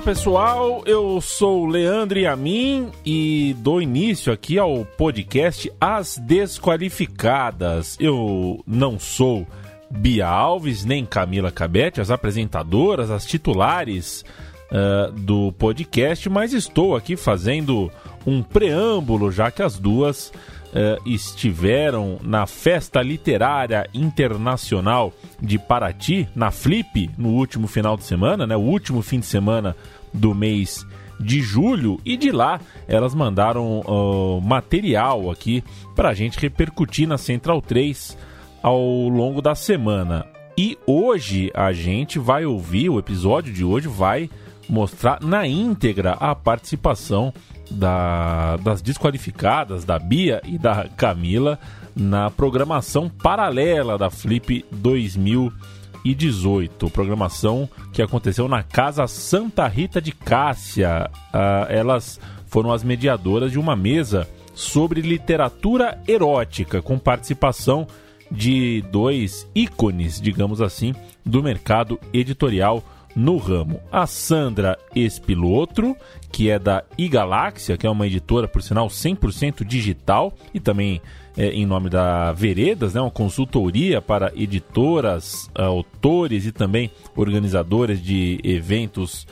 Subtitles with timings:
[0.00, 7.98] Olá pessoal, eu sou Leandro Amin e dou início aqui ao podcast As Desqualificadas.
[8.00, 9.46] Eu não sou
[9.90, 14.24] Bia Alves nem Camila Cabete, as apresentadoras, as titulares
[14.72, 17.92] uh, do podcast, mas estou aqui fazendo
[18.26, 20.32] um preâmbulo, já que as duas
[20.70, 28.46] uh, estiveram na Festa Literária Internacional de Paraty, na Flip, no último final de semana,
[28.46, 29.76] né, o último fim de semana
[30.12, 30.86] do mês
[31.20, 35.62] de julho e de lá elas mandaram uh, material aqui
[35.94, 38.16] para a gente repercutir na Central 3
[38.62, 40.26] ao longo da semana.
[40.56, 44.28] E hoje a gente vai ouvir, o episódio de hoje vai
[44.68, 47.32] mostrar na íntegra a participação
[47.70, 51.58] da, das desqualificadas, da Bia e da Camila,
[51.94, 56.90] na programação paralela da Flip 2018.
[56.90, 61.10] Programação que aconteceu na Casa Santa Rita de Cássia.
[61.32, 67.86] Uh, elas foram as mediadoras de uma mesa sobre literatura erótica, com participação
[68.30, 70.94] de dois ícones, digamos assim,
[71.24, 72.84] do mercado editorial
[73.14, 73.80] no ramo.
[73.90, 75.96] A Sandra Espilotro,
[76.30, 81.00] que é da iGaláxia, que é uma editora, por sinal, 100% digital e também
[81.36, 88.40] é, em nome da Veredas, né, uma consultoria para editoras, autores e também organizadores de
[88.44, 89.26] eventos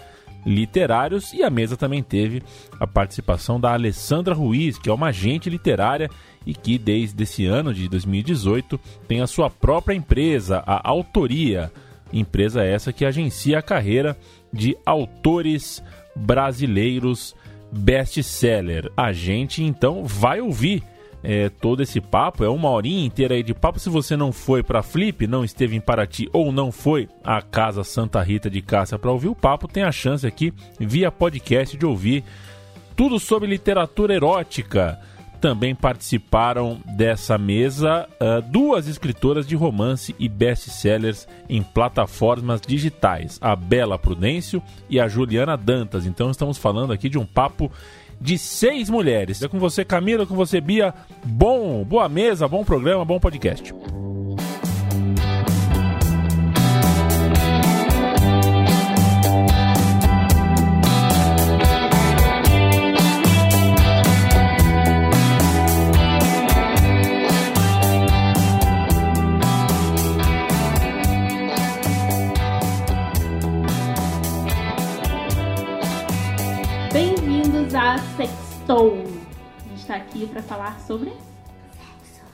[0.44, 1.32] literários.
[1.32, 2.42] E a mesa também teve
[2.78, 6.10] a participação da Alessandra Ruiz, que é uma agente literária
[6.46, 11.70] e que desde esse ano de 2018 tem a sua própria empresa, a Autoria
[12.12, 14.16] Empresa essa que agencia a carreira
[14.52, 15.82] de autores
[16.18, 17.34] brasileiros
[17.70, 18.90] best-seller.
[18.96, 20.82] A gente então vai ouvir
[21.22, 23.78] é, todo esse papo, é uma horinha inteira aí de papo.
[23.78, 27.82] Se você não foi para Flip, não esteve em Paraty ou não foi à Casa
[27.84, 31.86] Santa Rita de Cássia para ouvir o papo, tem a chance aqui via podcast de
[31.86, 32.24] ouvir
[32.96, 34.98] tudo sobre literatura erótica
[35.40, 43.54] também participaram dessa mesa uh, duas escritoras de romance e best-sellers em plataformas digitais, a
[43.54, 46.06] Bela Prudêncio e a Juliana Dantas.
[46.06, 47.70] Então estamos falando aqui de um papo
[48.20, 49.42] de seis mulheres.
[49.42, 50.92] É com você, Camila, com você, Bia.
[51.24, 53.72] Bom, boa mesa, bom programa, bom podcast.
[78.18, 78.94] Sextou.
[78.94, 81.10] A gente está aqui para falar sobre
[81.72, 82.24] sexo.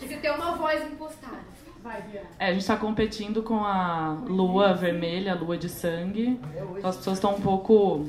[0.00, 1.40] Você tem uma voz impostada.
[1.82, 2.02] Vai,
[2.38, 6.40] É, a gente está competindo com a lua vermelha, a lua de sangue.
[6.78, 8.08] Então as pessoas estão um pouco.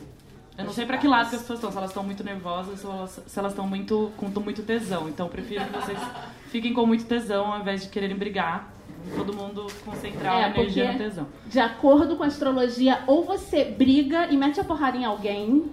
[0.58, 2.86] Eu não sei para que lado que as pessoas estão, se elas estão muito nervosas
[2.86, 5.10] ou se elas estão muito, com muito tesão.
[5.10, 6.00] Então eu prefiro que vocês
[6.48, 8.73] fiquem com muito tesão ao invés de quererem brigar
[9.16, 11.28] todo mundo concentrar é, a energia no tesão.
[11.48, 15.72] De acordo com a astrologia, ou você briga e mete a porrada em alguém,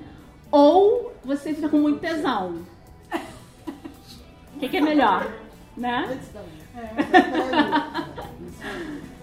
[0.51, 2.57] ou você fica com muito tesão.
[4.57, 5.33] O que, que, é melhor?
[5.75, 6.21] Né?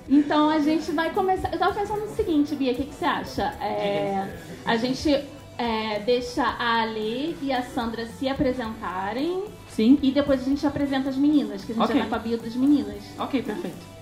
[0.10, 1.54] então a gente vai começar.
[1.54, 3.44] Eu tava pensando no seguinte, Bia, o que, que você acha?
[3.62, 4.28] É,
[4.66, 5.10] a gente
[5.58, 9.46] é, deixa a Ali e a Sandra se apresentarem.
[9.70, 10.00] Sim.
[10.02, 11.98] E depois a gente apresenta as meninas, que a gente okay.
[11.98, 13.04] já tá com a Bia das meninas.
[13.20, 13.97] Ok, perfeito.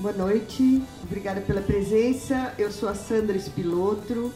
[0.00, 2.54] Boa noite, obrigada pela presença.
[2.56, 4.32] Eu sou a Sandra Espilotro.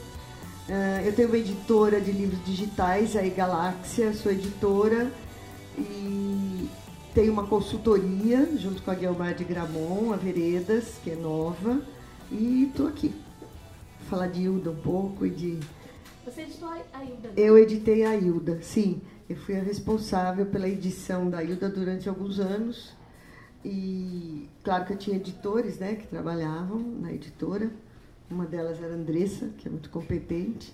[0.69, 5.11] Ah, eu tenho uma editora de livros digitais, a Galáxia, sou editora
[5.79, 6.69] e
[7.15, 11.81] tenho uma consultoria junto com a Guilmar de Gramont, a Veredas, que é nova,
[12.31, 13.09] e estou aqui.
[14.01, 15.61] Vou falar de Hilda um pouco e de.
[16.27, 17.31] Você editou a Hilda?
[17.39, 19.01] Eu editei a Hilda, sim.
[19.27, 22.93] Eu fui a responsável pela edição da Hilda durante alguns anos
[23.65, 27.71] e claro que eu tinha editores né, que trabalhavam na editora.
[28.31, 30.73] Uma delas era a Andressa, que é muito competente.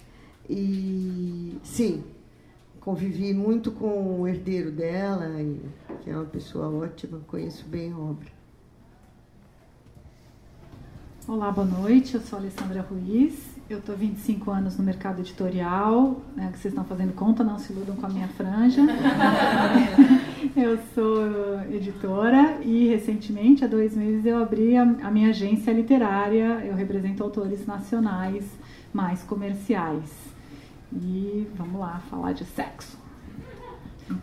[0.49, 2.03] E sim,
[2.81, 5.61] convivi muito com o herdeiro dela, e,
[6.03, 8.29] que é uma pessoa ótima, conheço bem a obra.
[11.29, 12.15] Olá, boa noite.
[12.15, 13.35] Eu sou a Alessandra Ruiz.
[13.69, 17.73] Eu estou 25 anos no mercado editorial, né, que vocês estão fazendo conta, não se
[17.73, 18.83] iludam com a minha franja.
[20.57, 21.25] eu sou
[21.73, 26.63] editora e recentemente, há dois meses, eu abri a, minha agência literária.
[26.65, 28.45] Eu represento autores nacionais
[28.93, 30.11] mais comerciais.
[30.93, 32.99] E vamos lá falar de sexo.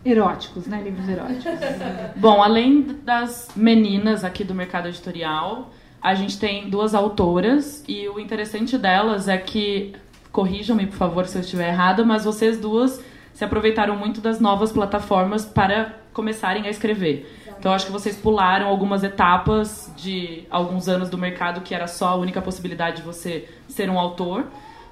[0.04, 0.82] Eróticos, né?
[0.82, 1.44] Livros eróticos.
[2.16, 5.70] Bom, além das meninas aqui do mercado editorial,
[6.00, 9.94] a gente tem duas autoras e o interessante delas é que
[10.30, 13.02] corrijam-me por favor se eu estiver errada, mas vocês duas
[13.32, 17.32] se aproveitaram muito das novas plataformas para começarem a escrever.
[17.56, 22.08] Então acho que vocês pularam algumas etapas de alguns anos do mercado que era só
[22.08, 24.46] a única possibilidade de você ser um autor,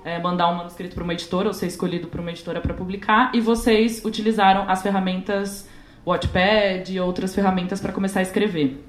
[0.04, 3.32] é, mandar um manuscrito para uma editora ou ser escolhido por uma editora para publicar,
[3.34, 5.68] e vocês utilizaram as ferramentas
[6.06, 8.86] Wattpad e outras ferramentas para começar a escrever.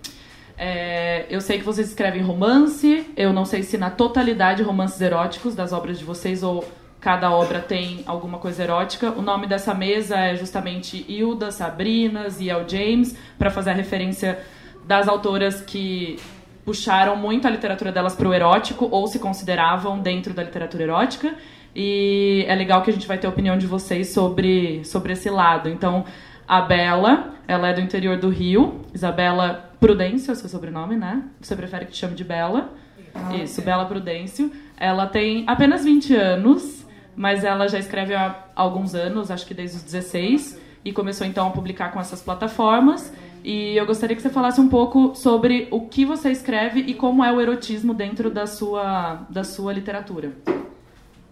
[0.56, 5.56] É, eu sei que vocês escrevem romance, eu não sei se na totalidade romances eróticos
[5.56, 6.64] das obras de vocês ou
[7.00, 9.12] cada obra tem alguma coisa erótica.
[9.12, 14.40] O nome dessa mesa é justamente Hilda, Sabrina, Ziel James, para fazer a referência
[14.86, 16.18] das autoras que
[16.66, 21.36] puxaram muito a literatura delas para o erótico ou se consideravam dentro da literatura erótica.
[21.76, 25.30] E é legal que a gente vai ter a opinião de vocês sobre, sobre esse
[25.30, 25.70] lado.
[25.70, 26.06] Então,
[26.48, 28.82] a Bela, ela é do interior do Rio.
[28.94, 31.24] Isabela Prudêncio, é o seu sobrenome, né?
[31.40, 32.74] Você prefere que te chame de Bela?
[33.14, 34.52] Ah, Isso, Bela Prudêncio.
[34.76, 36.86] Ela tem apenas 20 anos,
[37.18, 41.48] mas ela já escreve há alguns anos, acho que desde os 16, e começou então
[41.48, 43.12] a publicar com essas plataformas.
[43.44, 47.24] E eu gostaria que você falasse um pouco sobre o que você escreve e como
[47.24, 50.32] é o erotismo dentro da sua, da sua literatura.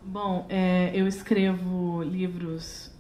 [0.04, 2.92] Bom, é, eu escrevo livros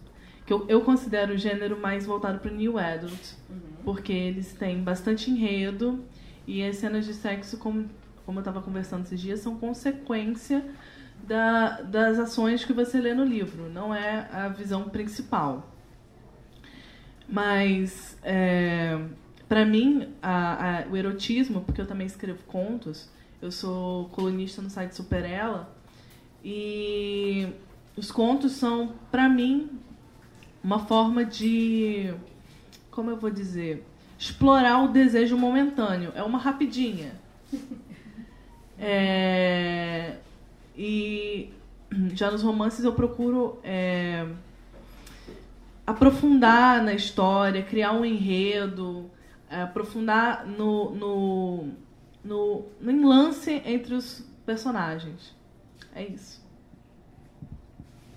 [0.46, 3.60] que eu, eu considero o gênero mais voltado para o new adult, uhum.
[3.84, 6.04] porque eles têm bastante enredo
[6.46, 7.86] e as cenas de sexo, como,
[8.28, 10.64] como eu estava conversando esses dias, são consequência
[11.28, 15.72] da, das ações que você lê no livro, não é a visão principal.
[17.28, 19.00] Mas, é,
[19.48, 23.10] para mim, a, a, o erotismo, porque eu também escrevo contos,
[23.42, 25.70] eu sou colunista no site Superela,
[26.44, 27.48] e
[27.98, 29.70] os contos são, para mim,
[30.64, 32.14] uma forma de,
[32.92, 33.84] como eu vou dizer,
[34.18, 36.12] explorar o desejo momentâneo.
[36.16, 37.14] É uma rapidinha.
[38.78, 40.18] É,
[40.78, 41.54] e
[42.14, 44.26] já nos romances eu procuro é,
[45.86, 49.10] aprofundar na história, criar um enredo,
[49.50, 51.68] é, aprofundar no, no,
[52.24, 55.36] no, no enlace entre os personagens.
[55.94, 56.44] É isso.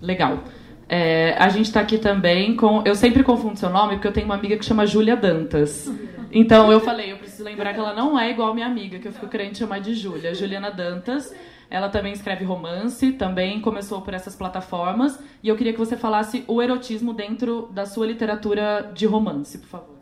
[0.01, 0.45] Legal.
[0.89, 2.83] É, a gente está aqui também com.
[2.85, 5.93] Eu sempre confundo seu nome porque eu tenho uma amiga que chama Júlia Dantas.
[6.33, 9.13] Então eu falei, eu preciso lembrar que ela não é igual minha amiga, que eu
[9.13, 10.35] fico querendo chamar de Júlia.
[10.35, 11.35] Juliana Dantas.
[11.71, 15.19] Ela também escreve romance, também começou por essas plataformas.
[15.43, 19.69] E eu queria que você falasse o erotismo dentro da sua literatura de romance, por
[19.69, 19.99] favor.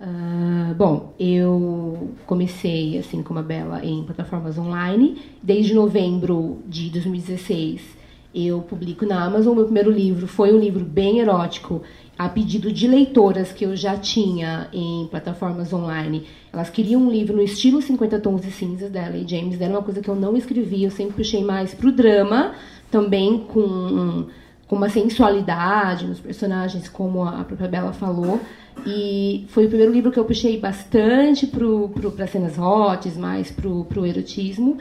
[0.00, 5.22] Uh, bom, eu comecei, assim como a Bela, em plataformas online.
[5.40, 8.01] Desde novembro de 2016
[8.34, 9.54] eu publico na Amazon.
[9.54, 11.82] Meu primeiro livro foi um livro bem erótico,
[12.18, 16.26] a pedido de leitoras que eu já tinha em plataformas online.
[16.52, 19.26] Elas queriam um livro no estilo 50 Tons de Cinzas da L.A.
[19.26, 19.60] James.
[19.60, 22.52] Era uma coisa que eu não escrevi, eu sempre puxei mais pro drama,
[22.90, 24.26] também com,
[24.66, 28.40] com uma sensualidade nos personagens, como a própria Bela falou.
[28.86, 34.06] E foi o primeiro livro que eu puxei bastante para cenas hot, mais pro, pro
[34.06, 34.78] erotismo.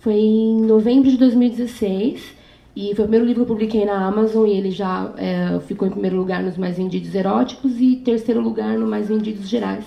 [0.00, 2.39] Foi em novembro de 2016.
[2.74, 5.88] E foi o primeiro livro que eu publiquei na Amazon e ele já é, ficou
[5.88, 9.84] em primeiro lugar nos mais vendidos eróticos e terceiro lugar no mais vendidos gerais.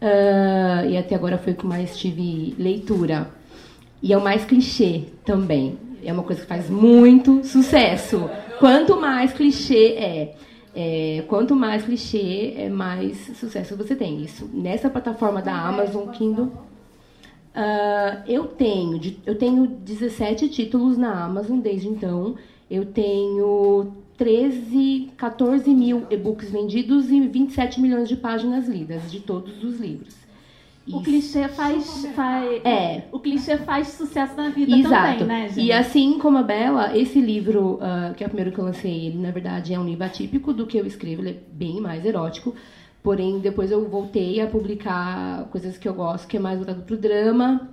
[0.00, 3.30] Uh, e até agora foi o que mais tive leitura.
[4.02, 5.78] E é o mais clichê também.
[6.04, 8.28] É uma coisa que faz muito sucesso.
[8.58, 10.34] Quanto mais clichê é,
[10.74, 14.22] é quanto mais clichê, é mais sucesso você tem.
[14.22, 16.52] Isso nessa plataforma da Amazon Kindle.
[17.58, 22.36] Uh, eu tenho eu tenho 17 títulos na Amazon desde então.
[22.70, 29.64] Eu tenho 13, 14 mil e-books vendidos e 27 milhões de páginas lidas de todos
[29.64, 30.14] os livros.
[30.92, 33.04] O clichê faz, faz é.
[33.12, 35.18] o clichê faz sucesso na vida Exato.
[35.18, 35.60] também, né, gente?
[35.60, 39.06] E assim como a Bela, esse livro, uh, que é o primeiro que eu lancei,
[39.06, 42.06] ele na verdade é um livro atípico do que eu escrevo, ele é bem mais
[42.06, 42.54] erótico.
[43.02, 46.94] Porém, depois eu voltei a publicar coisas que eu gosto, que é mais voltado para
[46.94, 47.68] o drama,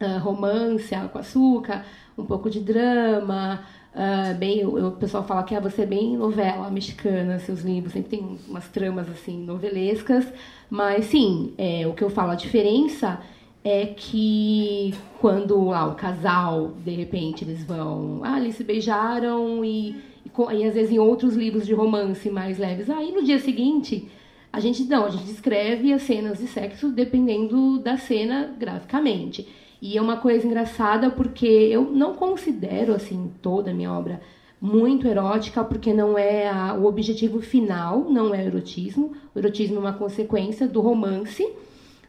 [0.00, 1.84] uh, romance, água com açúcar,
[2.16, 3.62] um pouco de drama.
[3.94, 7.92] Uh, bem, o, o, pessoal fala que ah, você é bem novela mexicana, seus livros
[7.92, 10.24] sempre tem umas tramas assim novelescas,
[10.68, 13.20] mas sim, é, o que eu falo a diferença
[13.64, 19.96] é que quando ah, o casal de repente eles vão, ah, eles se beijaram e,
[20.24, 23.40] e, e às vezes em outros livros de romance mais leves, aí ah, no dia
[23.40, 24.08] seguinte
[24.52, 29.48] a gente não, a gente descreve as cenas de sexo dependendo da cena graficamente.
[29.80, 34.20] E é uma coisa engraçada porque eu não considero assim toda a minha obra
[34.60, 39.12] muito erótica, porque não é a, o objetivo final, não é o erotismo.
[39.34, 41.48] O erotismo é uma consequência do romance.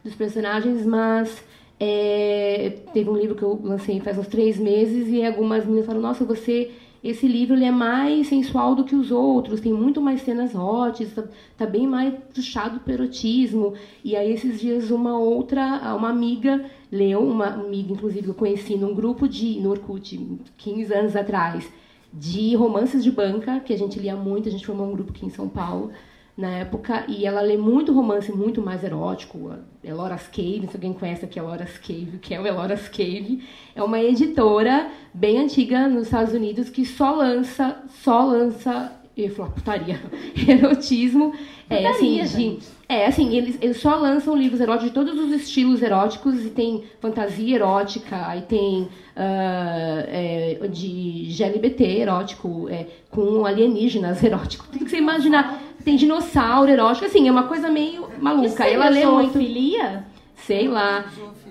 [0.04, 1.42] dos personagens, mas
[1.80, 6.06] é, teve um livro que eu lancei faz uns três meses e algumas meninas falaram:
[6.06, 6.70] Nossa, você
[7.02, 11.02] esse livro ele é mais sensual do que os outros, tem muito mais cenas hot,
[11.02, 11.24] está
[11.58, 13.74] tá bem mais puxado para erotismo.
[14.04, 18.76] E aí esses dias uma outra, uma amiga leu, uma amiga inclusive que eu conheci
[18.76, 21.68] num grupo de no Orkut 15 anos atrás,
[22.12, 25.26] de romances de banca, que a gente lia muito, a gente formou um grupo aqui
[25.26, 25.90] em São Paulo
[26.36, 29.52] na época, e ela lê muito romance muito mais erótico.
[29.84, 33.42] Elora's Cave, se alguém conhece aqui Elora's Cave, que é o Elora's Cave,
[33.74, 39.30] é uma editora bem antiga nos Estados Unidos que só lança, só lança, eu ia
[39.30, 40.00] falar putaria,
[40.48, 41.34] erotismo,
[41.68, 42.58] é assim, de,
[42.88, 46.84] é assim, eles, eles só lançam livros eróticos de todos os estilos eróticos e tem
[47.00, 54.90] fantasia erótica, aí tem uh, é, de GLBT erótico, é, com alienígenas erótico, tudo que
[54.90, 58.64] você imaginar tem dinossauro erótico, assim, é uma coisa meio maluca.
[58.64, 59.38] ela lê muito.
[59.38, 60.04] Filia?
[60.36, 61.04] Sei lá.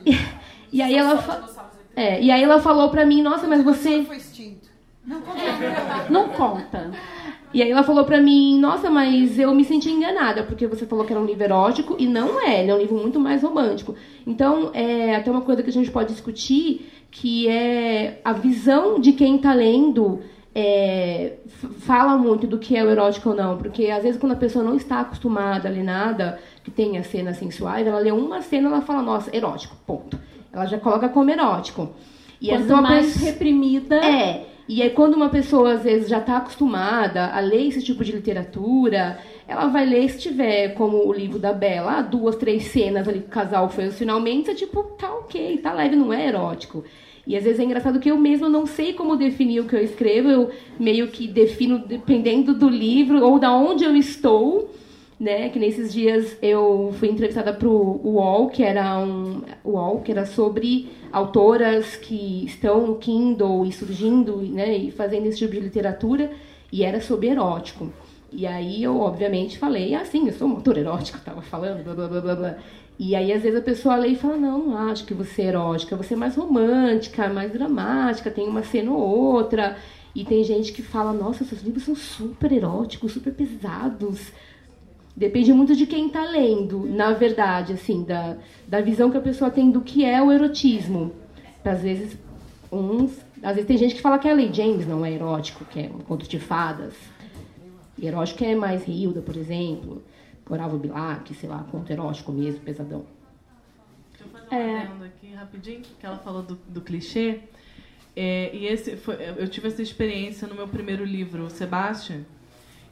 [0.05, 0.17] E,
[0.73, 1.69] e aí ela fa...
[1.95, 4.03] é, e aí ela falou pra mim, nossa, mas você.
[4.03, 4.69] Foi extinto.
[5.05, 6.09] Não conta.
[6.09, 6.91] Não conta.
[7.53, 11.03] E aí ela falou pra mim, nossa, mas eu me senti enganada, porque você falou
[11.03, 13.93] que era um livro erótico, e não é, ele é um livro muito mais romântico.
[14.25, 19.11] Então, é até uma coisa que a gente pode discutir, que é a visão de
[19.11, 20.21] quem está lendo
[20.53, 21.33] é,
[21.79, 24.63] fala muito do que é o erótico ou não, porque às vezes quando a pessoa
[24.63, 28.81] não está acostumada a ler nada que tenha cenas sensuais, ela lê uma cena ela
[28.81, 30.19] fala, nossa, erótico, ponto.
[30.51, 31.91] Ela já coloca como erótico.
[32.39, 33.31] E Quanto mais pessoa...
[33.31, 33.95] reprimida...
[33.95, 38.03] É, e aí quando uma pessoa às vezes já está acostumada a ler esse tipo
[38.03, 43.07] de literatura, ela vai ler se tiver como o livro da Bela, duas, três cenas
[43.07, 46.83] ali que o casal fez finalmente, é tipo, tá ok, tá leve, não é erótico.
[47.25, 49.83] E às vezes é engraçado que eu mesma não sei como definir o que eu
[49.83, 50.49] escrevo, eu
[50.79, 54.73] meio que defino dependendo do livro ou da onde eu estou,
[55.19, 55.49] né?
[55.49, 60.25] Que nesses dias eu fui entrevistada para o UOL, que era um UOL, que era
[60.25, 66.31] sobre autoras que estão no Kindle e surgindo, né, e fazendo esse tipo de literatura,
[66.71, 67.91] e era sobre erótico.
[68.31, 71.93] E aí eu, obviamente, falei, ah, sim, eu sou um autor erótico, estava falando, blá,
[71.93, 72.57] blá, blá, blá.
[73.03, 75.45] E aí, às vezes, a pessoa lê e fala, não, não acho que você é
[75.45, 79.75] erótica, você é mais romântica, mais dramática, tem uma cena ou outra.
[80.13, 84.31] E tem gente que fala, nossa, seus livros são super eróticos, super pesados.
[85.17, 89.49] Depende muito de quem está lendo, na verdade, assim, da, da visão que a pessoa
[89.49, 91.11] tem do que é o erotismo.
[91.65, 92.15] Às vezes,
[92.71, 93.17] uns.
[93.41, 95.89] Às vezes tem gente que fala que a Lei James não é erótico, que é
[95.91, 96.93] um conto de fadas.
[97.97, 100.03] E erótico é mais Hilda, por exemplo.
[100.49, 103.05] Orava Bilac, sei lá, conto erótico mesmo, pesadão.
[104.11, 105.07] Deixa eu fazer uma é...
[105.07, 107.39] aqui rapidinho, que ela falou do, do clichê.
[108.15, 112.23] É, e esse foi, eu tive essa experiência no meu primeiro livro, Sebastian,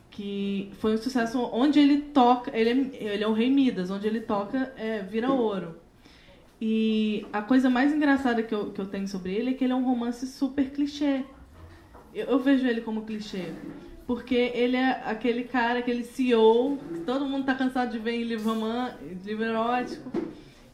[0.09, 4.07] que foi um sucesso onde ele toca, ele é, ele é o rei Midas, onde
[4.07, 5.75] ele toca é, vira ouro.
[6.61, 9.73] E a coisa mais engraçada que eu, que eu tenho sobre ele é que ele
[9.73, 11.23] é um romance super clichê.
[12.13, 13.53] Eu, eu vejo ele como clichê
[14.09, 18.23] porque ele é aquele cara, aquele CEO, que todo mundo tá cansado de ver em
[18.23, 20.11] livro romântico, livro erótico,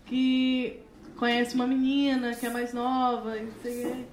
[0.05, 0.79] que
[1.17, 4.05] conhece uma menina que é mais nova, e sei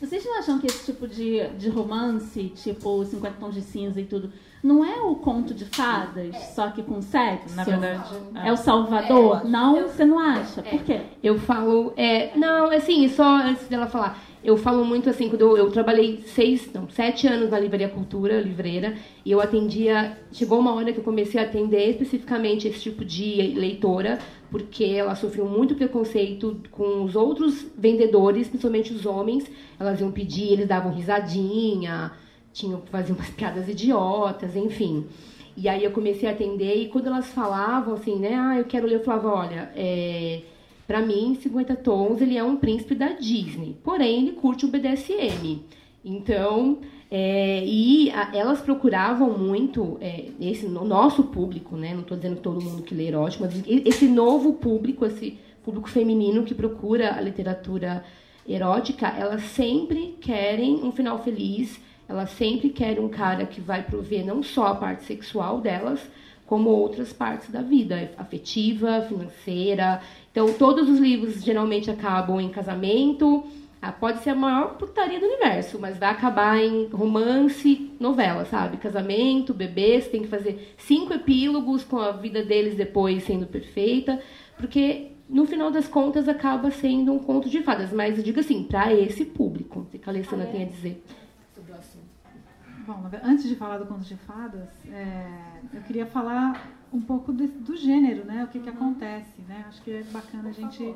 [0.00, 4.04] Vocês não acham que esse tipo de, de romance, tipo 50 tons de cinza e
[4.04, 6.38] tudo, não é o conto de fadas, é.
[6.40, 7.54] só que com sexo?
[7.54, 8.12] Na verdade.
[8.34, 9.42] É, é o Salvador?
[9.42, 10.64] É, não, você não acha?
[10.64, 11.02] Por quê?
[11.22, 11.92] Eu falo.
[11.96, 16.22] É, não, assim, só antes dela falar eu falo muito assim, quando eu, eu, trabalhei
[16.26, 20.16] seis, não, sete anos na Livraria Cultura, livreira, e eu atendia.
[20.32, 24.18] Chegou uma hora que eu comecei a atender especificamente esse tipo de leitora,
[24.50, 29.50] porque ela sofreu muito preconceito com os outros vendedores, principalmente os homens.
[29.78, 32.12] Elas iam pedir, eles davam risadinha,
[32.52, 35.06] tinham faziam umas piadas idiotas, enfim.
[35.56, 38.86] E aí eu comecei a atender, e quando elas falavam assim, né, ah, eu quero
[38.86, 40.42] ler, eu falava, olha, é
[40.88, 45.60] para mim, 50 Tons ele é um príncipe da Disney, porém ele curte o BDSM.
[46.02, 46.78] Então,
[47.10, 51.92] é, e a, elas procuravam muito é, esse no nosso público, né?
[51.92, 56.42] Não estou dizendo todo mundo que lê erótico, mas esse novo público, esse público feminino
[56.42, 58.02] que procura a literatura
[58.48, 61.78] erótica, elas sempre querem um final feliz.
[62.08, 66.00] Elas sempre querem um cara que vai prover não só a parte sexual delas,
[66.46, 70.00] como outras partes da vida, afetiva, financeira.
[70.40, 73.44] Então, todos os livros geralmente acabam em casamento.
[73.82, 78.76] Ah, pode ser a maior putaria do universo, mas vai acabar em romance, novela, sabe?
[78.76, 84.22] Casamento, bebês, tem que fazer cinco epílogos com a vida deles depois sendo perfeita,
[84.56, 87.92] porque no final das contas acaba sendo um conto de fadas.
[87.92, 90.52] Mas eu digo assim, para esse público, o que a Alessandra ah, é?
[90.52, 91.04] tem a dizer.
[92.86, 95.26] Bom, antes de falar do conto de fadas, é,
[95.74, 98.44] eu queria falar um pouco do, do gênero, né?
[98.44, 99.64] O que, que acontece, né?
[99.68, 100.94] Acho que é bacana a gente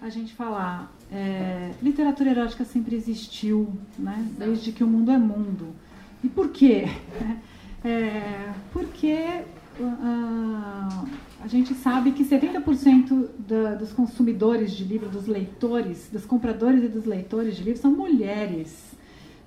[0.00, 0.92] a gente falar.
[1.10, 4.26] É, literatura erótica sempre existiu, né?
[4.38, 5.74] Desde que o mundo é mundo.
[6.22, 6.84] E por quê?
[7.86, 9.42] É, porque
[9.78, 16.82] uh, a gente sabe que 70% da, dos consumidores de livros, dos leitores, dos compradores
[16.82, 18.94] e dos leitores de livros são mulheres.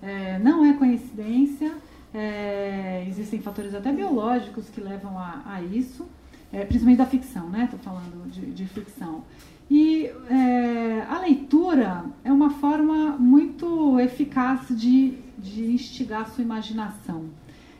[0.03, 1.73] É, não é coincidência,
[2.17, 6.03] é, existem fatores até biológicos que levam a, a isso,
[6.51, 7.65] é, principalmente da ficção, né?
[7.65, 9.23] Estou falando de, de, ficção.
[9.69, 17.25] E é, a leitura é uma forma muito eficaz de, de instigar a sua imaginação.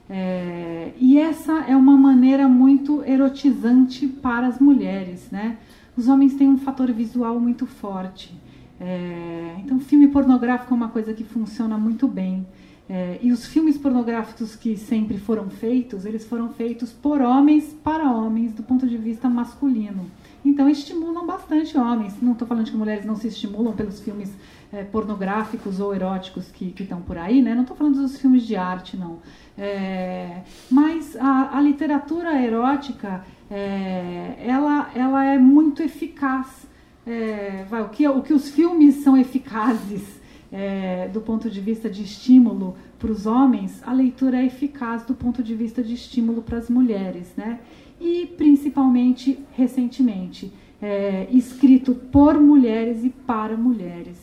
[0.08, 5.58] É, e essa é uma maneira muito erotizante para as mulheres, né?
[5.98, 8.39] Os homens têm um fator visual muito forte.
[8.79, 12.46] É, então, filme pornográfico é uma coisa que funciona muito bem.
[12.89, 18.10] É, e os filmes pornográficos que sempre foram feitos, eles foram feitos por homens para
[18.10, 20.10] homens, do ponto de vista masculino.
[20.46, 22.13] Então, estimulam bastante homens.
[22.22, 24.32] Não estou falando que mulheres não se estimulam pelos filmes
[24.72, 27.53] é, pornográficos ou eróticos que estão por aí, né?
[27.53, 29.20] Não estou falando dos filmes de arte, não.
[29.58, 30.41] É,
[30.72, 36.65] mas a, a, literatura erótica, é, ela, ela é muito eficaz.
[37.06, 41.89] É, vai, o, que, o que os filmes são eficazes é, do ponto de vista
[41.89, 46.42] de estímulo para os homens, a leitura é eficaz do ponto de vista de estímulo
[46.42, 47.60] para as mulheres, né?
[48.00, 50.51] E principalmente recentemente,
[50.82, 54.18] é, escrito por mulheres e para mulheres.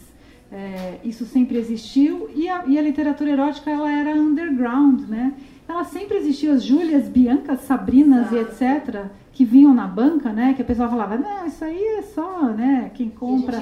[0.51, 5.35] É, isso sempre existiu e a, e a, literatura erótica ela era underground, né?
[5.67, 10.55] Ela sempre existiu, as Júlias, Biancas, Sabrinas e etc., que vinham na banca, né?
[10.55, 12.93] Que a pessoa falava, não, isso aí é só, né?
[12.95, 13.61] Quem compra.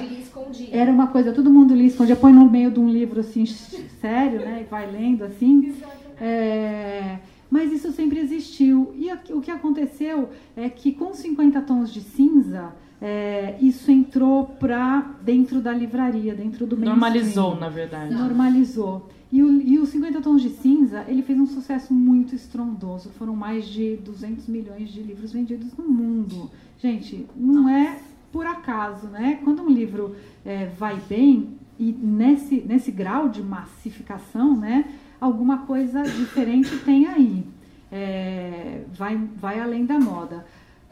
[0.71, 3.43] Era uma coisa, todo mundo lia, escondia, põe no meio de um livro assim,
[3.99, 4.61] sério, né?
[4.61, 5.73] E vai lendo assim.
[6.21, 7.17] É,
[7.49, 8.93] mas isso sempre existiu.
[8.95, 15.15] E o que aconteceu é que com 50 tons de cinza, é, isso entrou para
[15.21, 18.13] dentro da livraria, dentro do Normalizou, na verdade.
[18.13, 19.09] Normalizou.
[19.33, 23.09] E o, e o 50 Tons de Cinza, ele fez um sucesso muito estrondoso.
[23.17, 26.51] Foram mais de 200 milhões de livros vendidos no mundo.
[26.77, 27.99] Gente, não é
[28.31, 29.39] por acaso, né?
[29.43, 30.15] Quando um livro
[30.45, 34.85] é, vai bem, e nesse, nesse grau de massificação, né?
[35.19, 37.43] Alguma coisa diferente tem aí.
[37.91, 40.45] É, vai, vai além da moda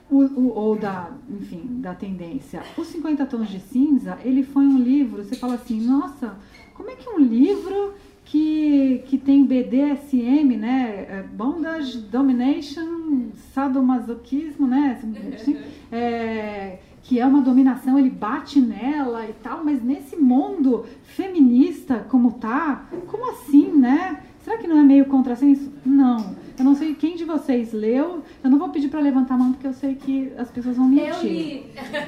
[0.10, 2.64] o, o, ou da, enfim, da tendência.
[2.76, 6.40] Os 50 Tons de Cinza, ele foi um livro, você fala assim, nossa,
[6.74, 7.94] como é que um livro
[8.32, 15.58] que, que tem BDSM, né, é, bondage, domination, sadomasoquismo, né, assim,
[15.92, 22.32] é, que é uma dominação, ele bate nela e tal, mas nesse mundo feminista como
[22.32, 24.22] tá, como assim, né?
[24.46, 25.70] Será que não é meio contrassenso?
[25.86, 26.34] Não.
[26.58, 28.24] Eu não sei quem de vocês leu.
[28.44, 30.88] Eu não vou pedir para levantar a mão porque eu sei que as pessoas vão
[30.88, 31.14] mentir.
[31.14, 31.66] Eu li.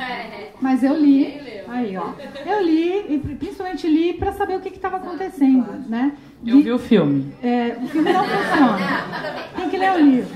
[0.61, 1.39] Mas eu li.
[1.67, 2.13] Aí, ó.
[2.45, 5.83] Eu li e principalmente li para saber o que estava acontecendo, claro.
[5.87, 6.13] né?
[6.45, 7.33] Eu vi o filme.
[7.41, 8.77] É, o filme não funciona.
[9.55, 10.35] Tem que ler o livro.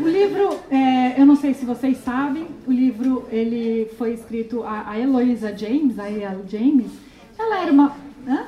[0.00, 4.90] O livro, é, eu não sei se vocês sabem, o livro ele foi escrito a,
[4.90, 6.42] a Eloisa James, a E.L.
[6.46, 6.92] James.
[7.38, 7.96] Ela era uma
[8.28, 8.44] Hã?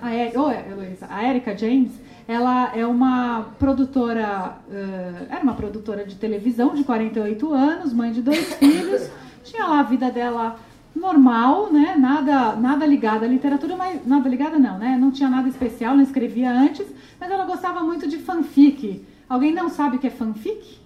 [0.00, 0.40] A, Érica.
[0.40, 1.06] oh, Heloísa.
[1.10, 1.90] a Erika James,
[2.26, 8.22] ela é uma produtora, uh, era uma produtora de televisão de 48 anos, mãe de
[8.22, 9.10] dois filhos,
[9.42, 10.58] tinha lá a vida dela
[10.94, 11.96] normal, né?
[11.98, 14.96] Nada, nada ligada à literatura, mas nada ligada não, né?
[14.98, 16.86] Não tinha nada especial, não escrevia antes,
[17.20, 19.04] mas ela gostava muito de fanfic.
[19.28, 20.83] Alguém não sabe o que é fanfic?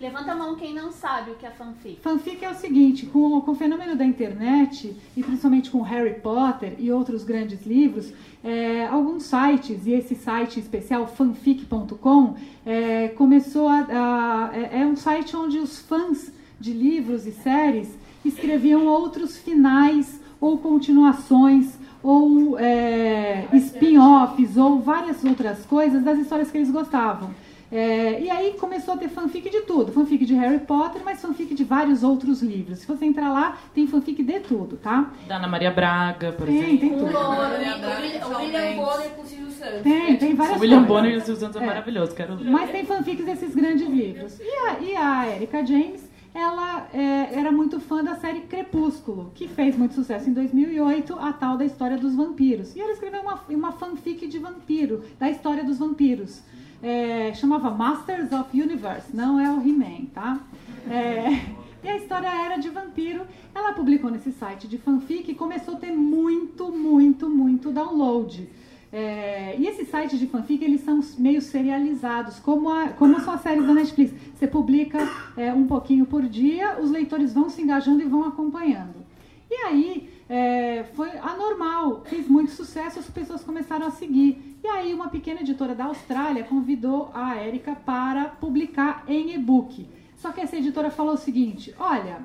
[0.00, 2.00] Levanta a mão quem não sabe o que é fanfic.
[2.00, 6.76] Fanfic é o seguinte, com, com o fenômeno da internet, e principalmente com Harry Potter
[6.78, 8.12] e outros grandes livros,
[8.44, 14.94] é, alguns sites, e esse site especial, fanfic.com, é, começou a, a, é, é um
[14.94, 23.48] site onde os fãs de livros e séries escreviam outros finais ou continuações ou é,
[23.52, 27.30] spin-offs ou várias outras coisas das histórias que eles gostavam.
[27.70, 29.92] É, e aí começou a ter fanfic de tudo.
[29.92, 32.78] Fanfic de Harry Potter, mas fanfic de vários outros livros.
[32.78, 35.12] Se você entrar lá, tem fanfic de tudo, tá?
[35.26, 36.78] Da Ana Maria Braga, por tem, exemplo.
[36.78, 37.16] Tem, tudo.
[37.16, 39.82] O William Bonner com o Silvio Santos.
[39.82, 42.50] Tem, tem várias O William Bonner e o Silvio Santos é, é maravilhoso, quero ler.
[42.50, 44.40] Mas tem fanfics desses grandes livros.
[44.40, 49.46] E a, e a Erika James, ela é, era muito fã da série Crepúsculo, que
[49.46, 52.74] fez muito sucesso em 2008, a tal da história dos vampiros.
[52.74, 56.42] E ela escreveu uma, uma fanfic de vampiro, da história dos vampiros
[56.82, 60.40] é, chamava Masters of Universe, não é o He-Man, tá?
[60.88, 61.40] É,
[61.82, 63.22] e a história era de vampiro.
[63.54, 68.48] Ela publicou nesse site de fanfic e começou a ter muito, muito, muito download.
[68.90, 73.42] É, e esses sites de fanfic, eles são meio serializados, como, a, como são as
[73.42, 74.14] séries da Netflix.
[74.34, 74.98] Você publica
[75.36, 79.06] é, um pouquinho por dia, os leitores vão se engajando e vão acompanhando.
[79.50, 84.47] E aí, é, foi anormal, fez muito sucesso, as pessoas começaram a seguir.
[84.62, 89.88] E aí, uma pequena editora da Austrália convidou a Érica para publicar em e-book.
[90.16, 92.22] Só que essa editora falou o seguinte: olha,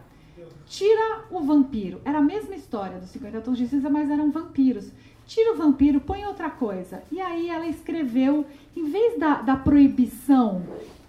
[0.66, 2.02] tira o vampiro.
[2.04, 4.92] Era a mesma história dos 50 Tons de Cinza, mas eram vampiros
[5.26, 7.04] tira o vampiro, põe outra coisa.
[7.12, 10.64] E aí ela escreveu, em vez da, da proibição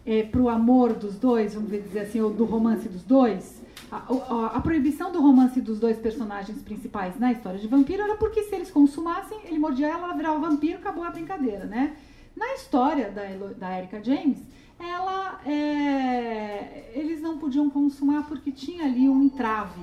[0.06, 3.62] é, para o amor dos dois, vamos dizer assim, ou do romance dos dois,
[3.96, 8.42] a, a, proibição do romance dos dois personagens principais na história de vampiro era porque
[8.42, 11.96] se eles consumassem, ele mordia ela, ela virava vampiro, acabou a brincadeira, né?
[12.36, 13.22] Na história da,
[13.56, 14.38] da Erika James,
[14.78, 19.82] ela, é, eles não podiam consumar porque tinha ali um entrave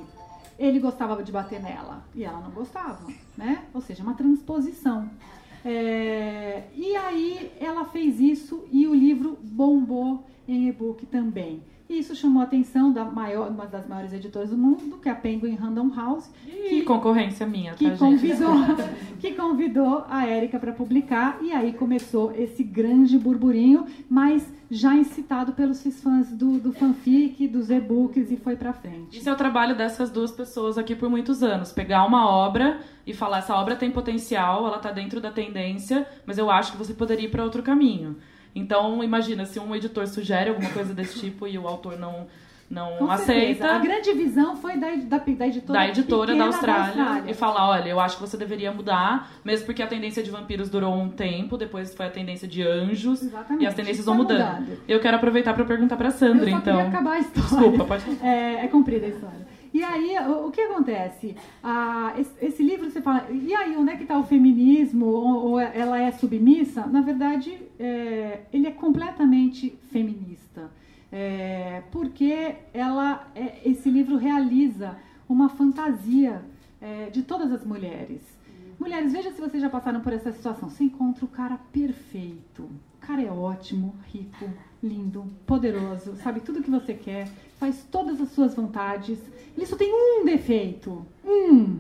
[0.62, 3.64] ele gostava de bater nela e ela não gostava, né?
[3.74, 5.10] Ou seja, uma transposição.
[5.66, 11.64] É, e aí ela fez isso e o livro bombou em e-book também.
[11.92, 15.16] Isso chamou a atenção da maior, uma das maiores editoras do mundo, que é a
[15.16, 16.32] Penguin Random House.
[16.46, 18.56] Que, concorrência minha, que tá, convidou,
[19.20, 21.40] que convidou a Érica para publicar.
[21.42, 27.70] E aí começou esse grande burburinho, mas já incitado pelos fãs do, do fanfic, dos
[27.70, 29.18] e-books e foi para frente.
[29.18, 31.74] Esse é o trabalho dessas duas pessoas aqui por muitos anos.
[31.74, 36.38] Pegar uma obra e falar, essa obra tem potencial, ela está dentro da tendência, mas
[36.38, 38.16] eu acho que você poderia ir para outro caminho.
[38.54, 42.28] Então, imagina, se um editor sugere alguma coisa desse tipo e o autor não,
[42.70, 43.66] não Com aceita.
[43.66, 43.76] Certeza.
[43.76, 47.34] A grande visão foi da, da, da editora, da editora da Austrália, da Austrália, e
[47.34, 50.94] falar: olha, eu acho que você deveria mudar, mesmo porque a tendência de vampiros durou
[50.94, 53.64] um tempo, depois foi a tendência de anjos, Exatamente.
[53.64, 54.62] e as tendências vão mudando.
[54.62, 54.80] mudando.
[54.88, 56.80] Eu quero aproveitar para perguntar para Sandra, eu então.
[56.80, 57.50] acabar a história.
[57.50, 59.51] Desculpa, pode é, é comprida a história.
[59.74, 61.36] E aí, o, o que acontece?
[61.64, 65.06] Ah, esse, esse, livro você fala, e aí, onde é que está o feminismo?
[65.06, 66.86] Ou, ou, ela é submissa?
[66.86, 70.70] Na verdade, é, ele é completamente feminista.
[71.12, 76.42] É, porque ela, é, esse livro realiza uma fantasia
[76.82, 78.22] é, de todas as mulheres.
[78.80, 80.70] Mulheres, veja se vocês já passaram por essa situação.
[80.70, 82.64] Você encontra o cara perfeito.
[82.64, 84.50] O cara é ótimo, rico,
[84.82, 87.28] lindo, poderoso, sabe tudo que você quer,
[87.62, 89.20] faz todas as suas vontades.
[89.56, 91.06] Ele só tem um defeito.
[91.24, 91.78] Um.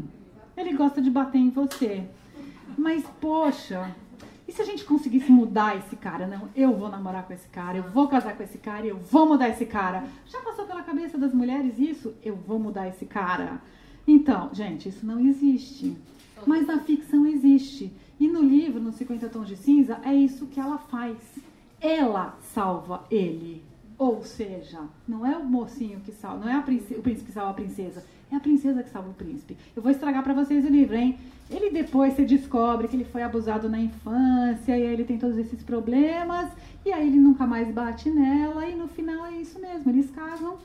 [0.56, 2.04] Ele gosta de bater em você.
[2.78, 3.91] Mas, poxa,
[4.48, 6.28] e se a gente conseguisse mudar esse cara?
[6.28, 9.26] Não, eu vou namorar com esse cara, eu vou casar com esse cara, eu vou
[9.26, 10.04] mudar esse cara.
[10.28, 12.13] Já passou pela cabeça das mulheres isso?
[12.24, 13.60] Eu vou mudar esse cara.
[14.08, 15.98] Então, gente, isso não existe.
[16.46, 17.91] Mas na ficção existe.
[18.20, 21.17] E no livro, no 50 Tons de Cinza, é isso que ela faz.
[21.80, 23.70] Ela salva ele.
[24.02, 27.54] Ou seja, não é o mocinho que salva, não é o príncipe que salva a
[27.54, 29.56] princesa, é a princesa que salva o príncipe.
[29.76, 31.20] Eu vou estragar para vocês o livro, hein?
[31.52, 35.38] Ele depois se descobre que ele foi abusado na infância e aí ele tem todos
[35.38, 36.50] esses problemas
[36.84, 40.58] e aí ele nunca mais bate nela e no final é isso mesmo, eles casam,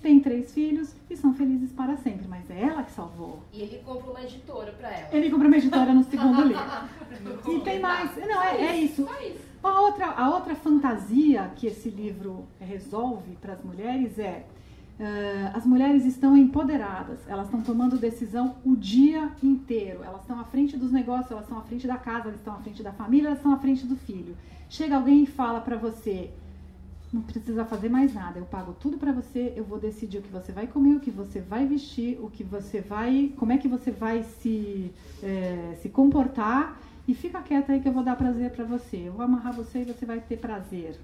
[0.00, 3.42] têm três filhos e são felizes para sempre, mas é ela que salvou.
[3.52, 5.08] E ele compra uma editora para ela.
[5.12, 6.62] Ele compra uma editora no segundo livro.
[7.46, 9.04] e tem mais, não, é, é isso.
[9.04, 9.49] Só isso.
[9.62, 14.46] A outra, a outra fantasia que esse livro resolve para as mulheres é
[14.98, 20.44] uh, as mulheres estão empoderadas, elas estão tomando decisão o dia inteiro, elas estão à
[20.44, 23.28] frente dos negócios, elas estão à frente da casa, elas estão à frente da família,
[23.28, 24.36] elas estão à frente do filho.
[24.68, 26.30] Chega alguém e fala para você,
[27.12, 30.32] não precisa fazer mais nada, eu pago tudo para você, eu vou decidir o que
[30.32, 33.68] você vai comer, o que você vai vestir, o que você vai, como é que
[33.68, 34.92] você vai se,
[35.22, 39.08] é, se comportar e fica quieta aí que eu vou dar prazer para você.
[39.08, 40.98] Eu vou amarrar você e você vai ter prazer.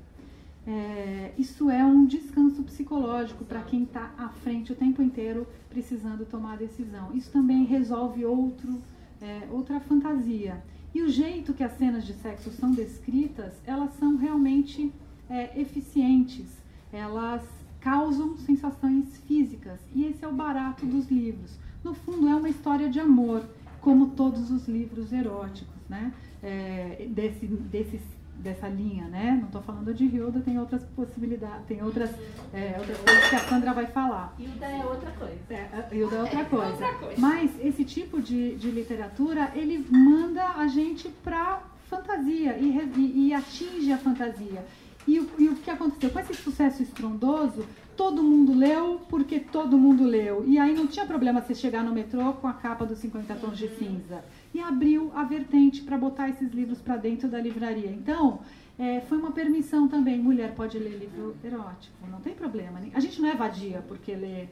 [0.66, 6.26] É, isso é um descanso psicológico para quem está à frente o tempo inteiro precisando
[6.26, 7.14] tomar a decisão.
[7.14, 8.82] Isso também resolve outro,
[9.20, 10.62] é, outra fantasia.
[10.92, 14.92] E o jeito que as cenas de sexo são descritas, elas são realmente
[15.30, 16.46] é, eficientes.
[16.92, 17.42] Elas
[17.80, 19.78] causam sensações físicas.
[19.94, 21.56] E esse é o barato dos livros.
[21.84, 23.44] No fundo, é uma história de amor,
[23.80, 26.12] como todos os livros eróticos né?
[26.42, 28.00] É, desse, desse,
[28.36, 29.36] dessa linha, né?
[29.38, 32.10] Não estou falando de Hilda, tem outras possibilidades, tem outras,
[32.52, 34.34] é, outras coisas que a Sandra vai falar.
[34.38, 35.38] Hilda é outra coisa.
[35.50, 36.72] É, Hilda é outra, é coisa.
[36.72, 37.20] outra coisa.
[37.20, 43.34] Mas esse tipo de, de literatura, ele manda a gente para fantasia e, e, e,
[43.34, 44.64] atinge a fantasia.
[45.06, 46.10] E o, e o que aconteceu?
[46.10, 47.64] Com esse sucesso estrondoso,
[47.96, 50.44] todo mundo leu porque todo mundo leu.
[50.46, 53.56] E aí não tinha problema você chegar no metrô com a capa dos 50 tons
[53.56, 57.90] de cinza e abriu a vertente para botar esses livros para dentro da livraria.
[57.90, 58.40] Então,
[58.78, 60.18] é, foi uma permissão também.
[60.18, 62.80] Mulher pode ler livro erótico, não tem problema.
[62.94, 64.46] A gente não é vadia porque lê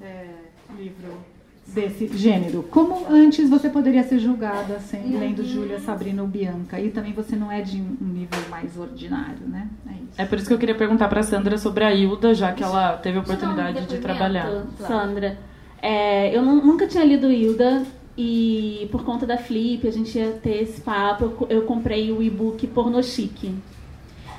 [0.00, 0.34] é,
[0.76, 1.37] livro
[1.74, 2.62] desse gênero.
[2.64, 7.36] Como antes você poderia ser julgada assim, lendo Júlia, Sabrina ou Bianca, e também você
[7.36, 9.68] não é de um nível mais ordinário, né?
[9.86, 10.02] É, isso.
[10.18, 12.96] é por isso que eu queria perguntar para Sandra sobre a Hilda, já que ela
[12.96, 14.66] teve a oportunidade de trabalhar.
[14.78, 15.38] Sandra,
[15.82, 17.84] é, eu nunca tinha lido Hilda
[18.16, 21.24] e por conta da Flip a gente ia ter esse papo.
[21.24, 23.54] Eu, eu comprei o e-book Porno Chique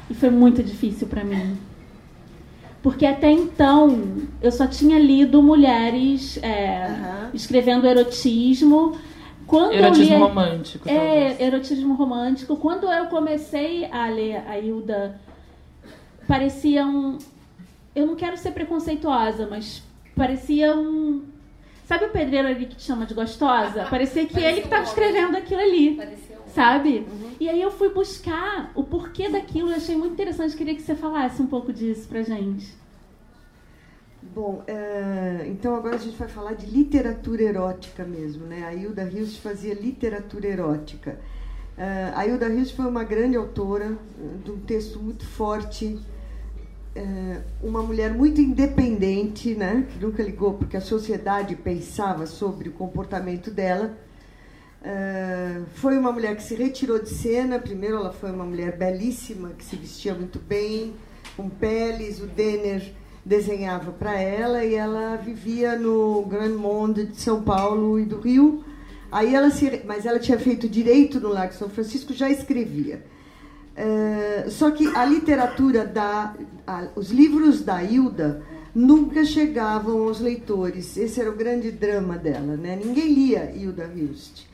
[0.10, 1.58] e foi muito difícil para mim
[2.82, 7.30] porque até então eu só tinha lido mulheres é, uhum.
[7.34, 8.98] escrevendo erotismo.
[9.46, 10.88] Quando erotismo li, romântico.
[10.88, 11.40] É, talvez.
[11.40, 12.56] erotismo romântico.
[12.56, 15.20] Quando eu comecei a ler a Hilda,
[16.28, 17.18] parecia um.
[17.96, 19.84] Eu não quero ser preconceituosa, mas
[20.16, 21.24] parecia um.
[21.86, 23.88] Sabe o pedreiro ali que te chama de gostosa?
[23.90, 25.96] Parecia que Parecia ele que estava escrevendo aquilo ali.
[25.96, 27.00] Parecia sabe?
[27.00, 27.32] Uhum.
[27.40, 30.96] E aí eu fui buscar o porquê daquilo, eu achei muito interessante, queria que você
[30.96, 32.78] falasse um pouco disso pra gente.
[34.22, 38.66] Bom, é, então agora a gente vai falar de literatura erótica mesmo, né?
[38.66, 41.20] A Hilda Hilst fazia literatura erótica.
[41.78, 43.98] É, a Hilda Hilst foi uma grande autora
[44.44, 45.98] de um texto muito forte,
[46.94, 49.88] é, uma mulher muito independente, né?
[49.90, 53.98] Que nunca ligou porque a sociedade pensava sobre o comportamento dela
[54.82, 57.60] Uh, foi uma mulher que se retirou de cena.
[57.60, 60.94] Primeiro, ela foi uma mulher belíssima, que se vestia muito bem,
[61.36, 62.22] com peles.
[62.22, 62.94] O Denner
[63.26, 68.64] desenhava para ela e ela vivia no Grand Monde de São Paulo e do Rio.
[69.12, 73.04] Aí ela se, mas ela tinha feito direito no Lago São Francisco, já escrevia.
[73.76, 76.36] Uh, só que a literatura da,
[76.68, 80.96] a, os livros da Hilda nunca chegavam aos leitores.
[80.98, 82.80] Esse era o grande drama dela, né?
[82.82, 84.49] Ninguém lia Hilda Hilst.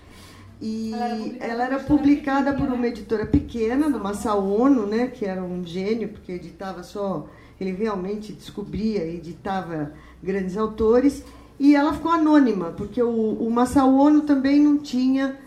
[0.61, 0.93] E
[1.39, 6.31] ela era publicada, por uma editora pequena, do Massaono, né, que era um gênio, porque
[6.31, 7.27] editava só.
[7.59, 11.23] Ele realmente descobria e editava grandes autores.
[11.59, 15.37] E ela ficou anônima, porque o, o Massaono também não tinha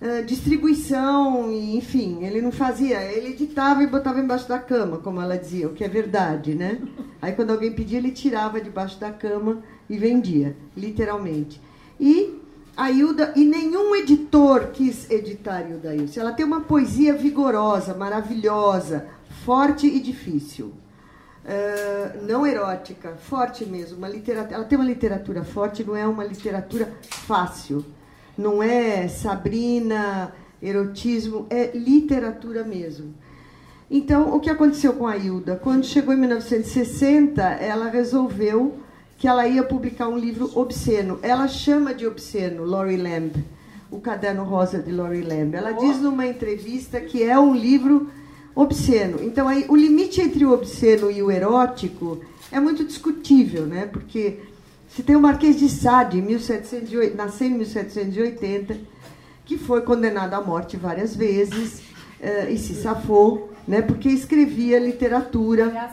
[0.00, 3.00] uh, distribuição, e, enfim, ele não fazia.
[3.02, 6.80] Ele editava e botava embaixo da cama, como ela dizia, o que é verdade, né?
[7.22, 11.60] Aí quando alguém pedia, ele tirava debaixo da cama e vendia, literalmente.
[11.98, 12.39] E
[12.80, 16.18] a Hilda, e nenhum editor quis editar a Ilse.
[16.18, 19.06] Ela tem uma poesia vigorosa, maravilhosa,
[19.44, 20.72] forte e difícil.
[21.44, 23.98] Uh, não erótica, forte mesmo.
[23.98, 27.84] Uma literatura, ela tem uma literatura forte, não é uma literatura fácil.
[28.36, 33.14] Não é Sabrina, erotismo, é literatura mesmo.
[33.90, 35.54] Então, o que aconteceu com a Hilda?
[35.54, 38.78] Quando chegou em 1960, ela resolveu
[39.20, 41.18] que ela ia publicar um livro obsceno.
[41.22, 43.44] Ela chama de obsceno Lori Lamb,
[43.90, 45.54] o Caderno Rosa de Lori Lamb.
[45.54, 48.10] Ela diz numa entrevista que é um livro
[48.54, 49.22] obsceno.
[49.22, 52.18] Então, aí, o limite entre o obsceno e o erótico
[52.50, 53.84] é muito discutível, né?
[53.84, 54.38] Porque
[54.88, 58.78] se tem o Marquês de Sade, 1708, nasceu em 1780,
[59.44, 61.80] que foi condenado à morte várias vezes
[62.20, 63.82] uh, e se safou, né?
[63.82, 65.90] Porque escrevia literatura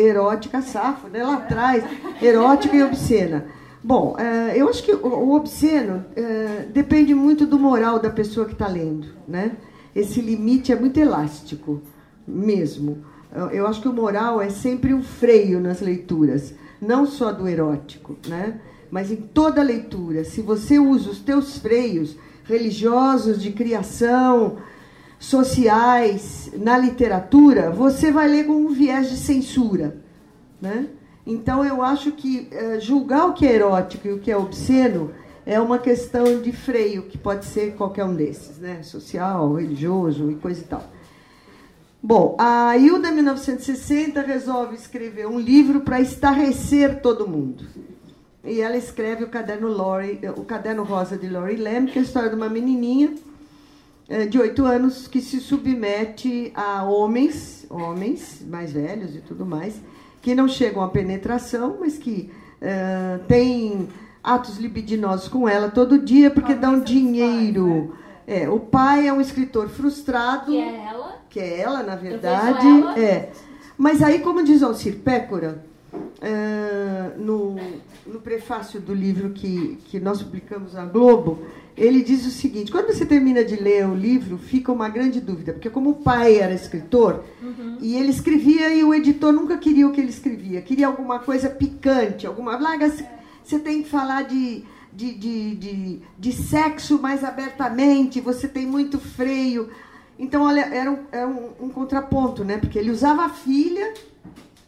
[0.00, 1.22] erótica safo, né?
[1.22, 1.84] lá atrás,
[2.20, 3.46] erótica e obscena.
[3.82, 8.52] Bom, uh, eu acho que o, obsceno uh, depende muito do moral da pessoa que
[8.52, 9.08] está lendo.
[9.26, 9.52] Né?
[9.94, 11.80] Esse limite é muito elástico,
[12.26, 13.04] mesmo.
[13.52, 18.16] Eu acho que o moral é sempre um freio nas leituras, não só do erótico,
[18.26, 18.60] né?
[18.90, 20.24] mas em toda leitura.
[20.24, 24.56] Se você usa os teus freios religiosos de criação,
[25.20, 29.98] sociais na literatura, você vai ler com um viés de censura.
[30.60, 30.86] Né?
[31.26, 35.12] Então, eu acho que uh, julgar o que é erótico e o que é obsceno
[35.44, 38.82] é uma questão de freio, que pode ser qualquer um desses, né?
[38.82, 40.84] social, religioso e coisa e tal.
[42.02, 47.66] Bom, a Hilda, em 1960, resolve escrever um livro para estarrecer todo mundo.
[48.42, 52.04] E ela escreve o caderno, Lori, o caderno rosa de Lori Lamb, que é a
[52.04, 53.14] história de uma menininha
[54.28, 59.80] de oito anos que se submete a homens, homens mais velhos e tudo mais,
[60.20, 63.88] que não chegam à penetração, mas que uh, têm
[64.22, 67.66] atos libidinosos com ela todo dia porque dão dinheiro.
[67.66, 67.88] Né?
[68.26, 70.46] É, o pai é um escritor frustrado.
[70.46, 71.18] Que é ela.
[71.28, 72.66] Que é ela, na verdade.
[72.66, 72.98] Ela.
[72.98, 73.32] É.
[73.76, 77.56] Mas aí, como diz Alcir Pécora, uh, no,
[78.06, 81.44] no prefácio do livro que, que nós publicamos na Globo,
[81.76, 85.52] ele diz o seguinte: quando você termina de ler o livro, fica uma grande dúvida,
[85.52, 87.78] porque como o pai era escritor uhum.
[87.80, 91.48] e ele escrevia e o editor nunca queria o que ele escrevia, queria alguma coisa
[91.48, 92.92] picante, alguma larga.
[93.42, 98.98] Você tem que falar de, de, de, de, de sexo mais abertamente, você tem muito
[98.98, 99.68] freio.
[100.18, 102.58] Então, olha, era um, era um, um contraponto, né?
[102.58, 103.94] Porque ele usava a filha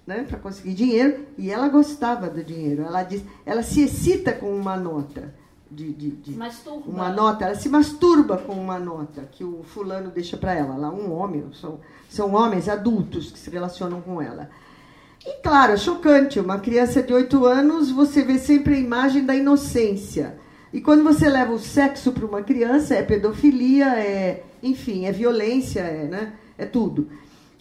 [0.06, 2.82] né, para conseguir dinheiro, e ela gostava do dinheiro.
[2.82, 5.34] Ela diz, ela se excita com uma nota.
[5.70, 6.38] De, de, de
[6.86, 10.76] uma nota, ela se masturba com uma nota que o fulano deixa para ela.
[10.76, 14.50] Lá um homem, são, são homens adultos que se relacionam com ela.
[15.24, 16.38] E claro, é chocante.
[16.38, 20.36] Uma criança de 8 anos, você vê sempre a imagem da inocência.
[20.72, 25.80] E quando você leva o sexo para uma criança, é pedofilia, é, enfim, é violência,
[25.80, 26.32] é, né?
[26.56, 27.08] é tudo.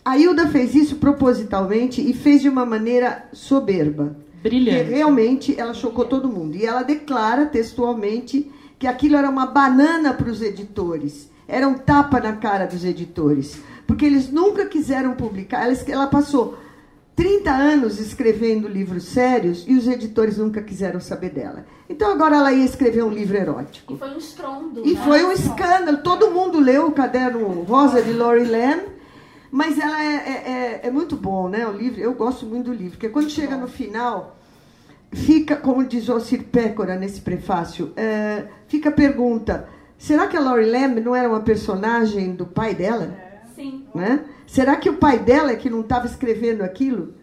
[0.03, 4.15] A Hilda fez isso propositalmente e fez de uma maneira soberba.
[4.41, 4.85] Brilhante.
[4.85, 6.55] Que realmente ela chocou todo mundo.
[6.55, 11.29] E ela declara textualmente que aquilo era uma banana para os editores.
[11.47, 13.61] Era um tapa na cara dos editores.
[13.85, 15.63] Porque eles nunca quiseram publicar.
[15.65, 16.57] Ela, ela passou
[17.15, 21.65] 30 anos escrevendo livros sérios e os editores nunca quiseram saber dela.
[21.87, 23.93] Então agora ela ia escrever um livro erótico.
[23.93, 24.81] E foi um estrondo.
[24.83, 25.01] E né?
[25.03, 25.97] foi um escândalo.
[25.99, 28.83] Todo mundo leu o caderno Rosa de Laurie Lamb,
[29.51, 31.67] mas ela é, é, é, é muito bom, né?
[31.67, 34.37] O livro, eu gosto muito do livro, porque quando chega no final,
[35.11, 40.39] fica, como diz o Alcir Pécora nesse prefácio, é, fica a pergunta: será que a
[40.39, 43.13] Laurie Lamb não era uma personagem do pai dela?
[43.53, 43.85] Sim.
[43.93, 44.23] Né?
[44.47, 47.13] Será que o pai dela é que não estava escrevendo aquilo?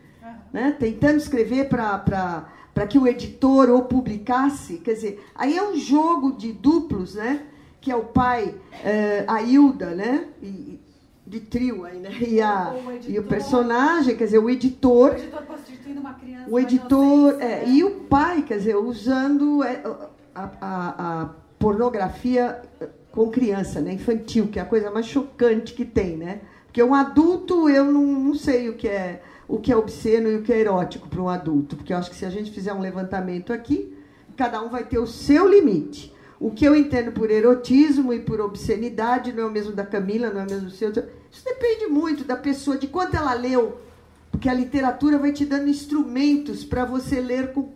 [0.52, 0.76] Né?
[0.78, 4.78] Tentando escrever para que o editor ou publicasse?
[4.78, 7.42] Quer dizer, aí é um jogo de duplos, né?
[7.80, 10.26] que é o pai, eh, a Hilda, né?
[10.42, 10.80] E,
[11.28, 12.10] de trio aí, né?
[12.20, 13.14] E, a, O editor.
[13.14, 16.50] e o personagem, quer dizer, o editor O editor prostituindo uma criança.
[16.50, 19.82] o editor inocência, é, e o pai, quer dizer, usando é,
[20.34, 25.74] a, a- a pornografia eh, com criança, né, infantil, que é a coisa mais chocante
[25.74, 26.40] que tem, né?
[26.66, 30.36] Porque um adulto, eu não, não sei o que é o que é obsceno e
[30.36, 32.72] o que é erótico para um adulto, porque eu acho que se a gente fizer
[32.74, 33.96] um levantamento aqui,
[34.36, 36.14] cada um vai ter o seu limite.
[36.40, 40.31] O que eu entendo por erotismo e por obscenidade não é o mesmo da Camila,
[40.31, 40.90] não é o mesmo do seu.
[40.90, 43.81] Isso depende muito da pessoa, de quanto ela leu,
[44.31, 47.72] porque a literatura vai te dando instrumentos para você ler com,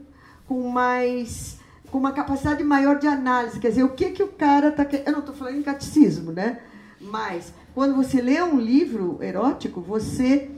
[0.46, 4.68] com mais com uma capacidade maior de análise, quer dizer, o que que o cara
[4.68, 5.08] está querendo.
[5.08, 6.60] Eu não estou falando em catecismo, né?
[6.98, 10.50] Mas quando você lê um livro erótico, você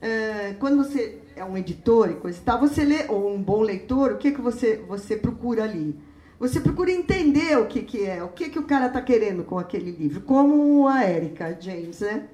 [0.00, 3.60] eh, quando você é um editor e coisa e tal, você lê ou um bom
[3.60, 5.96] leitor, o que que você você procura ali?
[6.42, 9.60] Você procura entender o que que é, o que que o cara está querendo com
[9.60, 12.26] aquele livro, como a Erika James, né?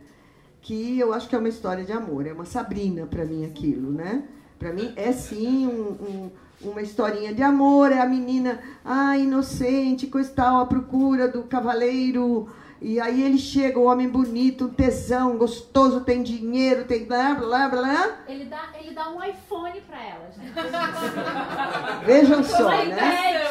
[0.62, 3.92] que eu acho que é uma história de amor, é uma Sabrina para mim aquilo,
[3.92, 4.22] né?
[4.58, 6.30] Para mim é sim um- um-
[6.70, 12.48] uma historinha de amor, é a menina, ah, inocente, coisa tal, à procura do cavaleiro,
[12.80, 17.68] e aí ele chega, o homem bonito, um tesão, gostoso, tem dinheiro, tem blá, blá,
[17.68, 20.52] blá, Ele dá, ele dá um iPhone pra ela, gente.
[22.06, 23.42] vejam só, Um né?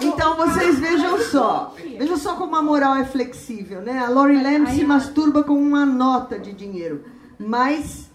[0.00, 3.98] Então vocês vejam só, vejam só como a moral é flexível, né?
[3.98, 7.04] A Lori Lamb se masturba com uma nota de dinheiro,
[7.38, 8.10] mas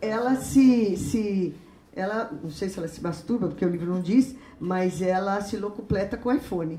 [0.00, 1.54] ela se, se,
[1.94, 5.56] ela, não sei se ela se masturba porque o livro não diz, mas ela se
[5.56, 6.78] locupleta com iPhone.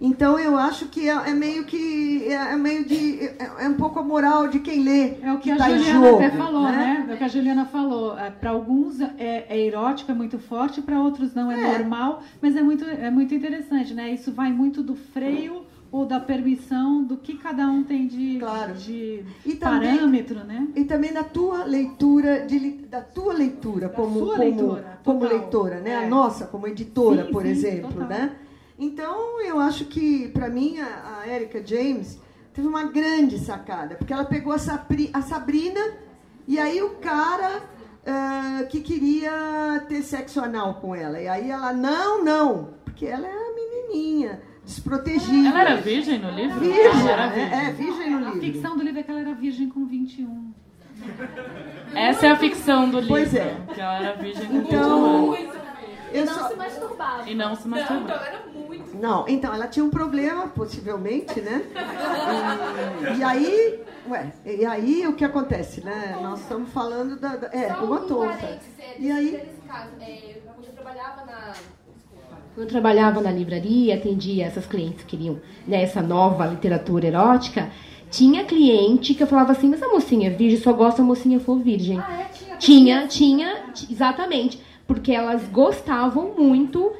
[0.00, 3.74] Então eu acho que é, é meio que é, é meio de é, é um
[3.74, 6.62] pouco a moral de quem lê É o que a tá Juliana jogo, até falou,
[6.64, 7.06] né?
[7.08, 8.16] É o que a Juliana falou.
[8.40, 11.78] Para alguns é, é erótico, é muito forte, para outros não é, É.
[11.78, 14.12] normal, mas é muito, é muito interessante, né?
[14.12, 18.74] Isso vai muito do freio ou da permissão do que cada um tem de, Claro.
[18.74, 20.66] de E também- parâmetro, né?
[20.74, 22.58] E também da tua leitura, de,
[22.90, 25.90] da tua leitura como, sua como, leitura, como leitora, né?
[25.90, 25.96] É.
[26.04, 28.08] A nossa como editora, Sim, por sim, exemplo, total.
[28.08, 28.32] né?
[28.78, 32.20] Então, eu acho que, para mim, a, a Erika James
[32.52, 35.80] teve uma grande sacada, porque ela pegou a, Sapri- a Sabrina
[36.46, 37.62] e aí o cara
[38.06, 41.20] ah, que queria ter sexo anal com ela.
[41.20, 45.48] E aí ela, não, não, porque ela é a menininha, desprotegida.
[45.48, 46.58] Ela era virgem no livro?
[46.60, 48.40] Virgem, Ela era é, é, virgem no A livro.
[48.40, 50.52] ficção do livro é que ela era virgem com 21.
[51.94, 53.08] Essa é a ficção do livro.
[53.14, 53.56] Pois é.
[53.74, 55.53] Que ela era virgem com Então, 21 anos.
[56.14, 57.28] Eu Não só- se masturbava.
[57.30, 58.24] E não se Não, então masturbava.
[58.26, 58.96] era muito.
[58.96, 61.62] Não, então ela tinha um problema, possivelmente, né?
[63.14, 66.18] E, e aí, ué, e aí o que acontece, né?
[66.22, 67.36] Nós estamos falando da.
[67.36, 69.30] da- é, Só uma um parênteses, é, E aí?
[69.32, 70.36] Nesse caso, é,
[70.66, 71.52] eu trabalhava na.
[71.52, 72.36] Desculpa.
[72.54, 77.70] Quando eu trabalhava na livraria, atendia essas clientes que queriam né, essa nova literatura erótica,
[78.10, 81.04] tinha cliente que eu falava assim, mas a mocinha é virgem só gosta se a
[81.04, 81.98] mocinha for virgem.
[81.98, 82.24] Ah, é?
[82.58, 83.06] Tinha.
[83.08, 84.62] Tinha, tinha, exatamente.
[84.86, 86.92] Porque elas gostavam muito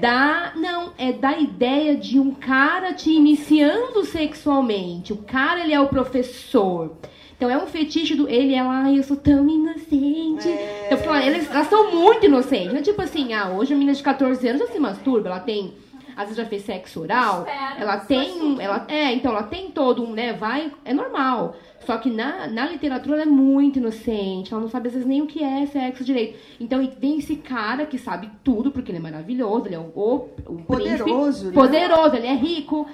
[0.00, 0.52] da.
[0.56, 5.12] Não, é da ideia de um cara te iniciando sexualmente.
[5.12, 6.96] O cara, ele é o professor.
[7.36, 10.46] Então é um fetiche do ele, ela, ai, eu sou tão inocente.
[10.46, 10.90] É.
[10.92, 12.72] Então, elas, elas são muito inocentes.
[12.72, 15.40] Não é tipo assim, ah, hoje a menina de 14 anos já se masturba, ela
[15.40, 15.72] tem
[16.16, 17.46] às vezes já fez sexo oral,
[17.78, 21.56] ela tem, ela é, então ela tem todo um, né, vai, é normal.
[21.80, 25.22] Só que na, na literatura ela é muito inocente, ela não sabe às vezes nem
[25.22, 26.38] o que é sexo direito.
[26.60, 30.28] Então vem esse cara que sabe tudo, porque ele é maravilhoso, ele é o, o,
[30.46, 31.52] o Poderoso, príncipe, né?
[31.52, 32.86] poderoso, ele é rico.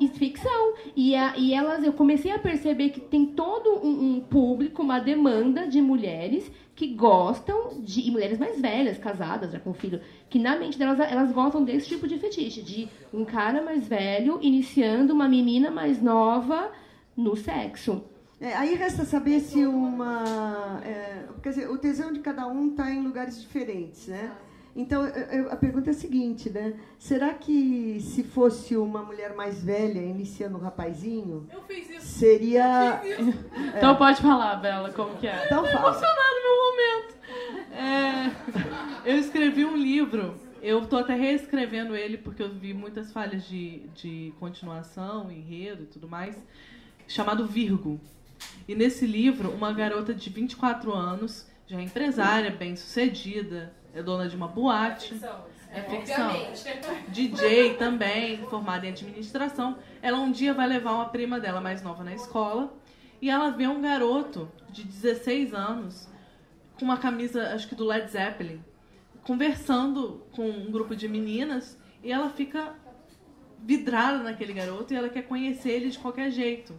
[0.00, 0.74] E ficção.
[0.96, 4.98] E, a, e elas, eu comecei a perceber que tem todo um, um público, uma
[4.98, 8.06] demanda de mulheres que gostam de.
[8.06, 11.88] E mulheres mais velhas, casadas, já com filho, que na mente delas elas gostam desse
[11.88, 16.70] tipo de fetiche, de um cara mais velho iniciando uma menina mais nova
[17.16, 18.04] no sexo.
[18.40, 20.80] É, aí resta saber se uma.
[20.84, 24.32] é, quer dizer, o tesão de cada um está em lugares diferentes, né?
[24.74, 26.74] Então, eu- eu- a pergunta é a seguinte, né?
[26.98, 32.06] Será que se fosse uma mulher mais velha iniciando um rapazinho, Eu fiz isso.
[32.06, 33.00] seria.
[33.76, 35.44] Então pode falar, Bela, como que é.
[35.46, 35.78] Então fala.
[35.88, 37.14] emocionado no meu momento.
[39.04, 40.34] É, eu escrevi um livro.
[40.62, 45.86] Eu tô até reescrevendo ele porque eu vi muitas falhas de, de continuação, enredo e
[45.86, 46.36] tudo mais,
[47.08, 48.00] chamado Virgo.
[48.68, 54.28] E nesse livro, uma garota de 24 anos, já é empresária, bem sucedida, é dona
[54.28, 55.20] de uma boate.
[55.70, 56.30] É ficção.
[57.08, 59.78] DJ também, formada em administração.
[60.02, 62.72] Ela um dia vai levar uma prima dela mais nova na escola
[63.20, 66.08] e ela vê um garoto de 16 anos
[66.78, 68.62] com uma camisa, acho que do Led Zeppelin,
[69.22, 72.74] conversando com um grupo de meninas e ela fica
[73.62, 76.74] vidrada naquele garoto e ela quer conhecer ele de qualquer jeito.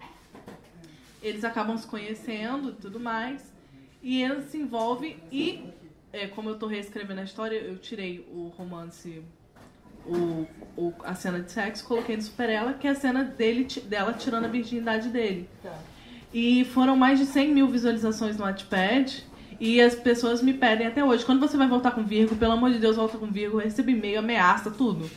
[1.21, 3.53] Eles acabam se conhecendo e tudo mais
[4.01, 5.63] e ela se envolve e
[6.13, 9.21] é, como eu tô reescrevendo a história, eu tirei o romance
[10.05, 10.45] o,
[10.77, 14.13] o- a cena de sexo, coloquei no Super Ela, que é a cena dele, dela
[14.13, 15.49] tirando a virgindade dele.
[16.33, 19.25] E foram mais de 100 mil visualizações no Wattpad.
[19.59, 22.71] E as pessoas me pedem até hoje, quando você vai voltar com Virgo, pelo amor
[22.71, 25.09] de Deus, volta com Virgo, eu recebo e-mail, ameaça, tudo.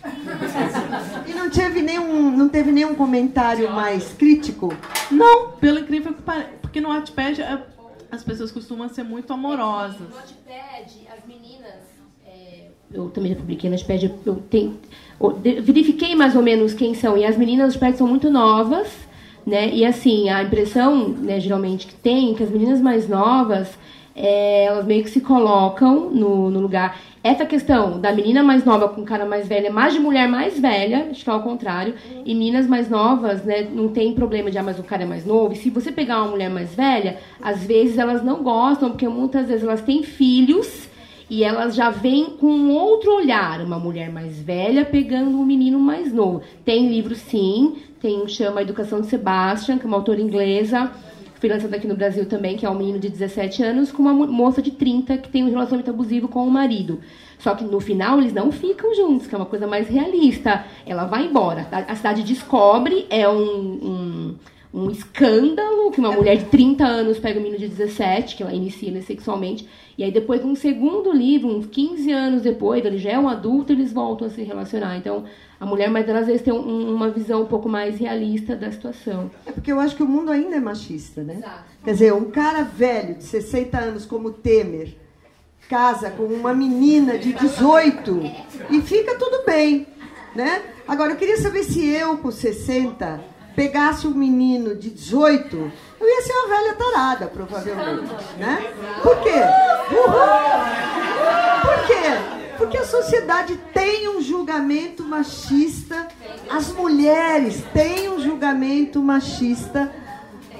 [1.26, 4.72] E não teve nenhum, não teve nenhum comentário mais crítico?
[5.10, 6.50] Não, pelo incrível que pareça.
[6.62, 7.62] Porque no Wattpad é-
[8.10, 10.00] as pessoas costumam ser muito amorosas.
[10.00, 11.80] No Wattpad, as meninas.
[12.26, 14.78] é, eu também já publiquei no Wattpad, eu tenho,
[15.20, 17.16] eu verifiquei mais ou menos quem são.
[17.16, 18.88] E as meninas do Wattpad são muito novas,
[19.46, 19.68] né?
[19.72, 23.78] E assim, a impressão, né, geralmente, que tem, que as meninas mais novas,
[24.16, 26.98] é, elas meio que se colocam no, no lugar.
[27.22, 31.08] Essa questão da menina mais nova com cara mais velha, mais de mulher mais velha,
[31.10, 31.94] acho que é ao contrário.
[32.24, 35.26] E meninas mais novas, né, não tem problema de, ah, mas o cara é mais
[35.26, 35.52] novo.
[35.52, 39.48] E se você pegar uma mulher mais velha, às vezes elas não gostam, porque muitas
[39.48, 40.88] vezes elas têm filhos
[41.28, 43.60] e elas já vêm com outro olhar.
[43.60, 46.40] Uma mulher mais velha pegando um menino mais novo.
[46.64, 47.74] Tem livro, sim.
[48.00, 50.90] Tem um chama Educação de Sebastian, que é uma autora inglesa.
[51.38, 54.12] Foi lançado aqui no Brasil também, que é um menino de 17 anos com uma
[54.14, 57.00] mo- moça de 30 que tem um relacionamento abusivo com o marido.
[57.38, 60.64] Só que no final eles não ficam juntos, que é uma coisa mais realista.
[60.86, 61.68] Ela vai embora.
[61.70, 64.34] A a cidade descobre, é um,
[64.72, 68.42] um, um escândalo que uma mulher de 30 anos pega um menino de 17, que
[68.42, 69.68] ela inicia ele sexualmente.
[69.98, 73.72] E aí depois, num segundo livro, uns 15 anos depois, ele já é um adulto,
[73.72, 74.96] eles voltam a se relacionar.
[74.98, 75.24] Então,
[75.58, 78.70] a mulher mais velha às vezes tem um- uma visão um pouco mais realista da
[78.70, 79.30] situação.
[79.46, 81.40] É porque eu acho que o mundo ainda é machista, né?
[81.82, 84.94] Quer dizer, um cara velho de 60 anos como Temer
[85.68, 88.20] casa com uma menina de 18
[88.70, 89.86] e fica tudo bem,
[90.34, 90.62] né?
[90.86, 93.20] Agora eu queria saber se eu com 60
[93.56, 98.72] pegasse um menino de 18, eu ia ser uma velha tarada, provavelmente, né?
[99.02, 99.40] Por quê?
[101.62, 102.56] Por quê?
[102.58, 106.08] Porque a sociedade tem um julgamento machista,
[106.48, 109.92] as mulheres têm um julgamento machista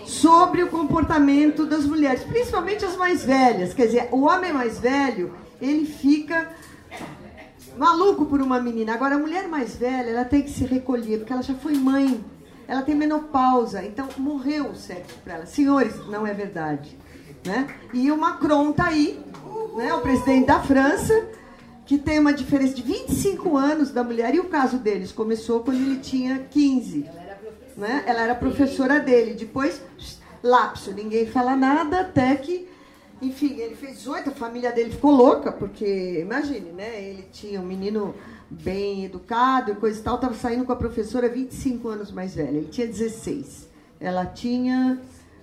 [0.05, 3.75] sobre o comportamento das mulheres, principalmente as mais velhas.
[3.75, 6.51] Quer dizer, o homem mais velho, ele fica
[7.77, 8.95] maluco por uma menina.
[8.95, 12.25] Agora, a mulher mais velha, ela tem que se recolher, porque ela já foi mãe.
[12.69, 15.47] Ela tem menopausa, então morreu o sexo para ela.
[15.47, 16.97] Senhores, não é verdade.
[17.45, 17.69] Né?
[17.93, 19.21] E o Macron tá aí,
[19.77, 19.95] né?
[19.95, 21.29] o presidente da França,
[21.85, 24.35] que tem uma diferença de 25 anos da mulher.
[24.35, 27.09] E o caso deles começou quando ele tinha 15.
[27.77, 28.03] Né?
[28.07, 29.35] Ela era professora dele.
[29.35, 29.81] Depois,
[30.43, 32.69] lapso, ninguém fala nada, até que,
[33.21, 37.03] enfim, ele fez 18, a família dele ficou louca, porque, imagine, né?
[37.03, 38.15] Ele tinha um menino
[38.49, 42.57] bem educado e coisa e tal, estava saindo com a professora 25 anos mais velha.
[42.57, 43.69] Ele tinha 16.
[43.99, 45.01] Ela tinha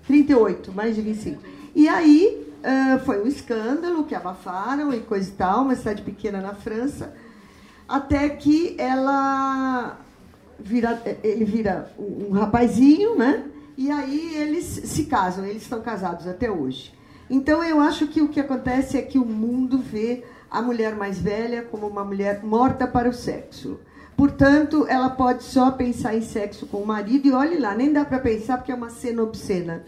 [0.08, 1.42] 38, mais de 25.
[1.76, 2.48] E aí
[3.04, 7.14] foi um escândalo que abafaram e coisa e tal, uma cidade pequena na França,
[7.90, 10.00] até que ela
[10.58, 13.44] vira, ele vira um rapazinho, né?
[13.76, 16.94] E aí eles se casam, eles estão casados até hoje.
[17.34, 21.20] Então eu acho que o que acontece é que o mundo vê a mulher mais
[21.20, 23.80] velha como uma mulher morta para o sexo.
[24.16, 28.06] Portanto, ela pode só pensar em sexo com o marido e olhe lá, nem dá
[28.06, 29.84] para pensar porque é uma cena obscena.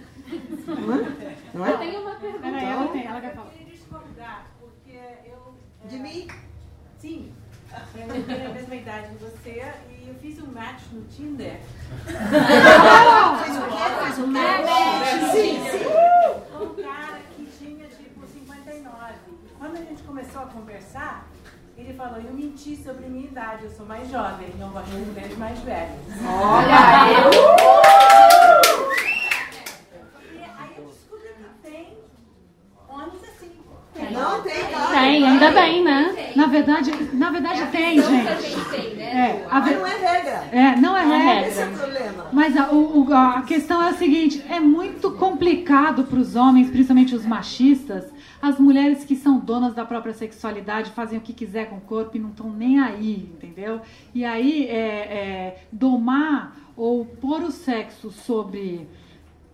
[0.67, 1.35] Não é?
[1.53, 1.73] Não é?
[1.73, 2.41] Eu tenho uma pergunta.
[2.41, 3.49] Peraí, ela tem, ela quer falar.
[3.51, 5.87] queria discordar, porque eu.
[5.87, 6.27] De mim?
[6.97, 7.31] Sim.
[7.95, 9.61] Eu tenho a mesma idade que você
[10.05, 11.59] e eu fiz um match no Tinder.
[12.05, 14.03] Fez o quê?
[14.03, 15.31] Fez o match?
[15.31, 15.85] Sim, sim.
[16.61, 19.13] Um cara que tinha tipo 59.
[19.59, 21.27] Quando a gente começou a conversar,
[21.77, 24.97] ele falou, eu menti sobre a minha idade, eu sou mais jovem, não gosto de
[24.97, 25.91] mulheres mais velhas.
[30.33, 31.97] E aí eu descobri que tem
[32.89, 33.51] homens assim.
[34.11, 34.53] Não tem.
[34.91, 36.31] Tem, ainda bem, né?
[36.35, 38.99] Na verdade, na verdade tem, gente.
[39.01, 40.43] É, a Mas não é regra.
[40.51, 41.47] é, não é Não é regra.
[41.49, 42.25] Esse é o problema.
[42.33, 47.15] Mas a, o- a questão é a seguinte: é muito complicado para os homens, principalmente
[47.15, 48.03] os machistas,
[48.45, 52.15] as mulheres que são donas da própria sexualidade, fazem o que quiser com o corpo
[52.15, 53.81] e não estão nem aí, entendeu?
[54.13, 58.87] E aí, é, é, domar ou pôr o sexo sobre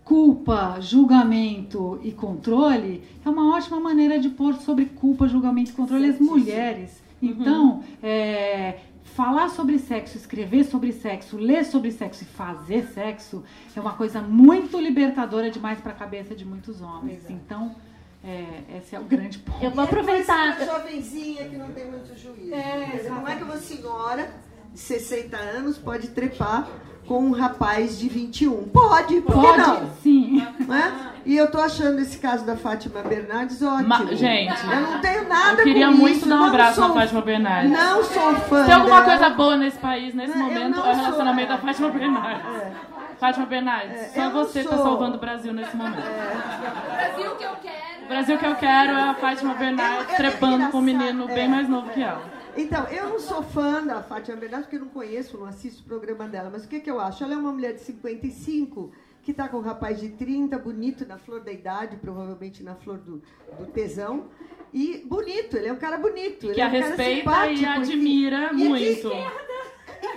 [0.03, 6.09] culpa, julgamento e controle é uma ótima maneira de pôr sobre culpa, julgamento e controle
[6.09, 7.01] as mulheres.
[7.21, 13.41] Então, é, falar sobre sexo, escrever sobre sexo, ler sobre sexo e fazer sexo
[13.73, 17.29] é uma coisa muito libertadora demais para a cabeça de muitos homens.
[17.29, 17.73] Então,
[18.23, 19.63] é, esse é o grande ponto.
[19.63, 20.55] Eu vou aproveitar.
[20.57, 22.53] Uma jovenzinha que não tem muito juízo.
[22.53, 24.29] É, Como é que uma senhora
[24.73, 26.67] de 60 anos pode trepar
[27.07, 28.69] com um rapaz de 21?
[28.69, 29.89] Pode, por que Pode, não?
[30.03, 30.47] sim.
[30.67, 31.11] Não é?
[31.25, 33.87] E eu tô achando esse caso da Fátima Bernardes ótimo.
[33.89, 36.87] Ma- gente, eu não tenho nada Eu queria com muito isso, dar um abraço sou-
[36.87, 37.71] na Fátima Bernardes.
[37.71, 39.17] Não sou fã Se alguma dela.
[39.19, 42.45] coisa boa nesse país, nesse eu momento, é o relacionamento sou- da Fátima Bernardes.
[43.21, 45.99] Fátima Bernardes, É, só você tá sou- salvando o Brasil nesse momento.
[45.99, 48.03] O Brasil que eu quero.
[48.03, 51.29] O Brasil que eu quero é a Fátima Bernardes É, é trepando com um menino
[51.29, 51.33] é.
[51.35, 52.23] bem mais novo que ela.
[52.57, 55.85] Então, eu não sou fã da Fátima Bernardes, porque eu não conheço, não assisto o
[55.85, 56.49] programa dela.
[56.51, 57.23] Mas o que, que eu acho?
[57.23, 58.91] Ela é uma mulher de 55,
[59.23, 62.97] que está com um rapaz de 30, bonito, na flor da idade, provavelmente na flor
[62.97, 63.21] do,
[63.59, 64.25] do tesão.
[64.73, 66.45] E bonito, ele é um cara bonito.
[66.47, 69.07] ele Que é a um cara respeita simpático, e admira que- muito.
[69.13, 69.31] E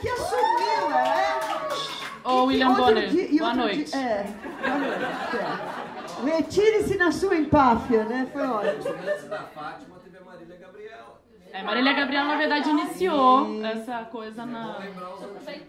[0.01, 2.28] que assumiu, é.
[2.28, 3.85] Ô, William Outro Bonner, dia- e boa noite.
[3.91, 4.24] dia- é,
[4.62, 5.37] boa noite.
[5.37, 6.35] é.
[6.37, 8.26] Retire-se na sua empáfia, né?
[8.32, 8.95] Foi ótimo.
[8.95, 11.20] Antes da Fátima teve a Marília Gabriela.
[11.55, 14.76] É, Marília Gabriela, na verdade, iniciou essa coisa na.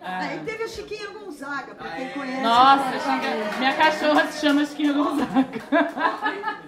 [0.01, 2.41] Aí teve a Chiquinha Gonzaga, pra quem conhece.
[2.41, 5.61] Nossa, Chica- minha cachorra se chama Chiquinha Gonzaga.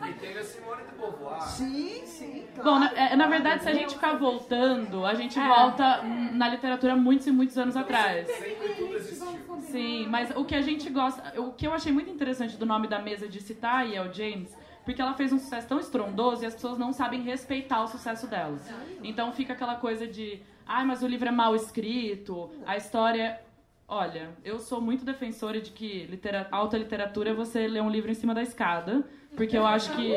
[0.07, 1.41] E teve a Simone de Beauvoir.
[1.41, 2.69] Sim, sim, claro.
[2.71, 5.47] Bom, na, é, na verdade, se a gente ficar voltando, a gente É.
[5.47, 8.27] volta na literatura muitos e muitos anos atrás.
[8.27, 9.27] Sempre tudo existiu.
[9.71, 11.41] Sim, mas o que a gente gosta.
[11.41, 14.55] O que eu achei muito interessante do nome da mesa de citar a Yale James,
[14.87, 18.25] porque ela fez um sucesso tão estrondoso e as pessoas não sabem respeitar o sucesso
[18.25, 18.57] dela.
[19.03, 20.39] Então fica aquela coisa de.
[20.65, 23.37] Ai, mas o livro é mal escrito, a história.
[23.85, 26.09] Olha, eu sou muito defensora de que
[26.49, 30.13] alta literatura é você ler um livro em cima da escada, porque eu acho que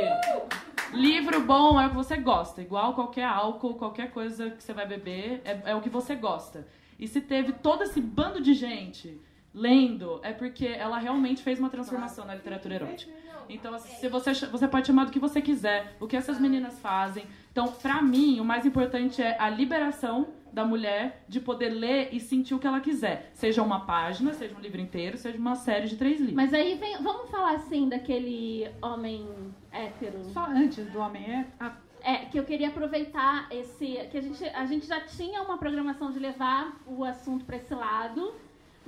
[0.93, 4.87] livro bom é o que você gosta, igual qualquer álcool, qualquer coisa que você vai
[4.87, 6.65] beber, é, é o que você gosta.
[6.97, 9.21] E se teve todo esse bando de gente
[9.53, 13.13] lendo, é porque ela realmente fez uma transformação na literatura erótica.
[13.55, 16.79] Então, assim, se você, você pode chamar do que você quiser, o que essas meninas
[16.79, 17.25] fazem.
[17.53, 22.19] Então, pra mim, o mais importante é a liberação da mulher de poder ler e
[22.19, 23.31] sentir o que ela quiser.
[23.35, 26.35] Seja uma página, seja um livro inteiro, seja uma série de três livros.
[26.37, 29.29] Mas aí vem, vamos falar assim daquele homem
[29.71, 30.25] hétero.
[30.33, 31.73] Só antes do homem a-
[32.03, 33.87] É, que eu queria aproveitar esse.
[34.11, 37.75] que a gente, a gente já tinha uma programação de levar o assunto para esse
[37.75, 38.33] lado,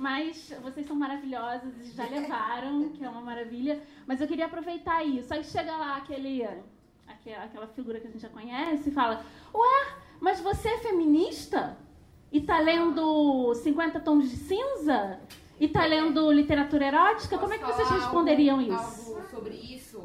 [0.07, 3.79] mas vocês são maravilhosas e já levaram, que é uma maravilha.
[4.05, 5.33] Mas eu queria aproveitar isso.
[5.33, 6.43] Aí chega lá aquele,
[7.07, 9.23] aque- aquela figura que a gente já conhece e fala:
[9.53, 9.77] Ué,
[10.19, 11.77] mas você é feminista?
[12.31, 15.19] E tá lendo 50 Tons de Cinza?
[15.59, 17.37] E tá lendo literatura erótica?
[17.37, 19.13] Como é que vocês responderiam algo- isso?
[19.15, 20.03] Algo sobre isso?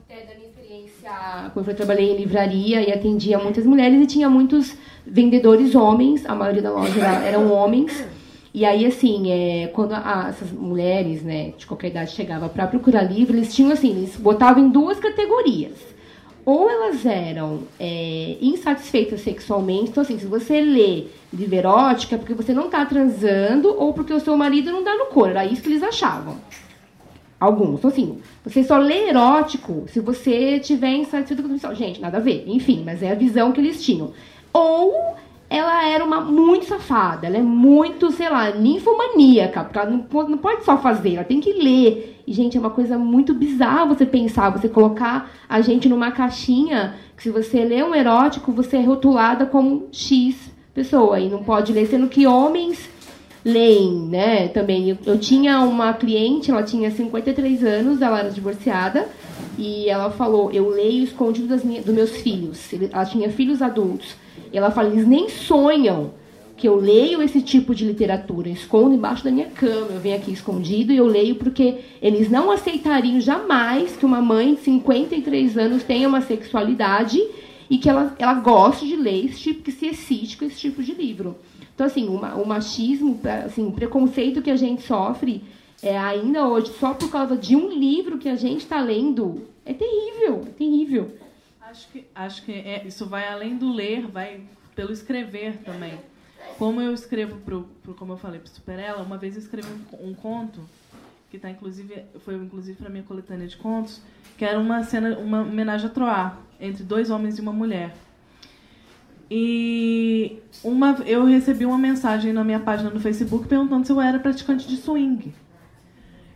[0.00, 1.10] Até da minha experiência.
[1.54, 4.76] Quando eu trabalhei em livraria e atendia muitas mulheres e tinha muitos
[5.06, 7.92] vendedores homens, a maioria da loja era- eram homens.
[8.54, 13.02] E aí, assim, é, quando a- essas mulheres, né, de qualquer idade chegavam para procurar
[13.02, 15.72] livro, eles tinham, assim, eles botavam em duas categorias.
[16.44, 22.34] Ou elas eram é, insatisfeitas sexualmente, então, assim, se você lê livro erótico é porque
[22.34, 25.30] você não tá transando ou porque o seu marido não dá no couro.
[25.30, 26.36] Era isso que eles achavam.
[27.40, 27.78] Alguns.
[27.78, 31.74] Então, assim, você só lê erótico se você tiver insatisfeito com isso.
[31.74, 32.44] Gente, nada a ver.
[32.46, 34.12] Enfim, mas é a visão que eles tinham.
[34.52, 35.16] Ou
[35.52, 40.38] ela era uma muito safada, ela é muito, sei lá, ninfomaníaca, porque ela não, não
[40.38, 42.22] pode só fazer, ela tem que ler.
[42.26, 46.94] E, gente, é uma coisa muito bizarra você pensar, você colocar a gente numa caixinha,
[47.14, 51.70] que se você lê um erótico, você é rotulada como X pessoa e não pode
[51.70, 52.88] ler, sendo que homens
[53.44, 54.48] leem, né?
[54.48, 59.06] Também eu, eu tinha uma cliente, ela tinha 53 anos, ela era divorciada
[59.58, 62.72] e ela falou: "Eu leio escondido das minhas, dos meus filhos".
[62.90, 64.16] Ela tinha filhos adultos.
[64.52, 66.12] E ela fala: "Eles nem sonham
[66.56, 70.16] que eu leio esse tipo de literatura, eu escondo embaixo da minha cama, eu venho
[70.16, 75.58] aqui escondido e eu leio porque eles não aceitariam jamais que uma mãe de 53
[75.58, 77.20] anos tenha uma sexualidade
[77.68, 80.82] e que ela, ela goste de ler esse tipo, que se excite com esse tipo
[80.82, 81.36] de livro.
[81.74, 85.42] Então, assim, o, ma- o machismo, assim, o preconceito que a gente sofre
[85.82, 89.72] é, ainda hoje, só por causa de um livro que a gente está lendo, é
[89.72, 91.10] terrível, é terrível.
[91.72, 94.42] Acho que, acho que é, isso vai além do ler, vai
[94.76, 95.98] pelo escrever também.
[96.58, 100.10] Como eu escrevo pro, pro como eu falei, pro Superella, uma vez eu escrevi um,
[100.10, 100.60] um conto
[101.30, 104.02] que tá inclusive foi inclusive para minha coletânea de contos,
[104.36, 107.96] que era uma cena, uma homenagem a Troar entre dois homens e uma mulher.
[109.30, 114.18] E uma, eu recebi uma mensagem na minha página no Facebook perguntando se eu era
[114.18, 115.32] praticante de swing.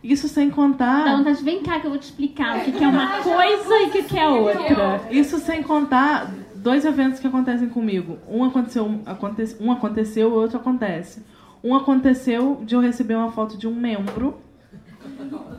[0.03, 1.03] Isso sem contar.
[1.05, 3.75] Dá vontade, vem cá que eu vou te explicar o que, que é uma coisa
[3.81, 5.01] e o que, que é outra.
[5.11, 8.17] Isso sem contar dois eventos que acontecem comigo.
[8.27, 11.25] Um aconteceu, aconte, um aconteceu, o outro acontece.
[11.63, 14.37] Um aconteceu de eu receber uma foto de um membro.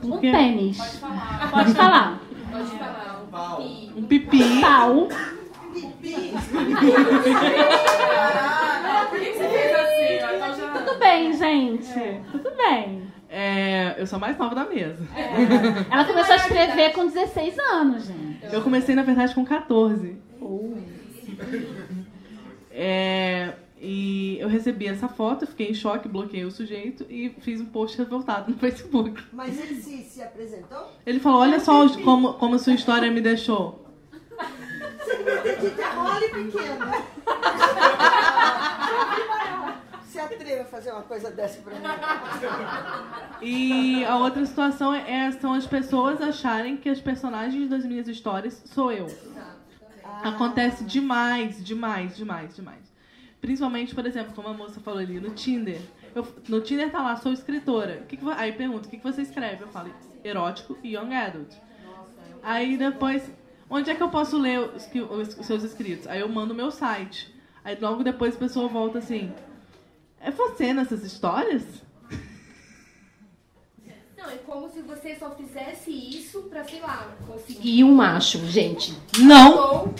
[0.03, 0.77] Um Porque- tênis.
[0.77, 1.51] Pode falar.
[1.51, 2.19] Pode falar.
[2.51, 3.23] Pode falar.
[3.23, 3.61] Um pau.
[3.97, 4.61] Um pipi.
[4.61, 5.07] Pau.
[8.91, 10.79] Ah, por que você fez assim?
[10.85, 12.21] Tudo bem, gente.
[12.31, 13.03] Tudo bem.
[13.31, 14.97] É, eu sou a mais nova da mesa.
[15.91, 18.39] Ela começou a escrever com 16 anos, gente.
[18.51, 20.17] Eu comecei, na verdade, com 14.
[22.71, 27.65] É, e eu recebi essa foto, fiquei em choque, bloqueei o sujeito e fiz um
[27.65, 29.21] post revoltado no Facebook.
[29.31, 30.91] Mas ele se, se apresentou?
[31.05, 33.85] Ele falou: Olha só os- como, como a sua história me deixou.
[34.99, 36.93] Você não acredita, mole pequena.
[40.09, 41.81] Se atreva a fazer uma coisa dessa pra mim.
[43.41, 48.07] E a outra situação é, é- são as pessoas acharem que as personagens das minhas
[48.07, 49.07] histórias sou eu.
[50.23, 52.89] Acontece demais, demais, demais, demais.
[53.39, 55.79] Principalmente, por exemplo, como a moça falou ali, no Tinder.
[56.13, 58.03] Eu- no Tinder tá lá, sou escritora.
[58.07, 59.63] Que que aí pergunta, o que, que você escreve?
[59.63, 59.93] Eu falo,
[60.23, 61.53] erótico e young adult.
[62.43, 63.31] Aí depois,
[63.69, 66.07] onde é que eu posso ler os, os- os seus escritos?
[66.07, 67.33] Aí eu mando o meu site.
[67.63, 69.31] Aí logo depois a pessoa volta assim,
[70.21, 71.63] é você nessas histórias?
[74.17, 78.93] Não, é como se você só fizesse isso pra, sei lá, conseguir um macho, gente.
[79.17, 79.93] Não!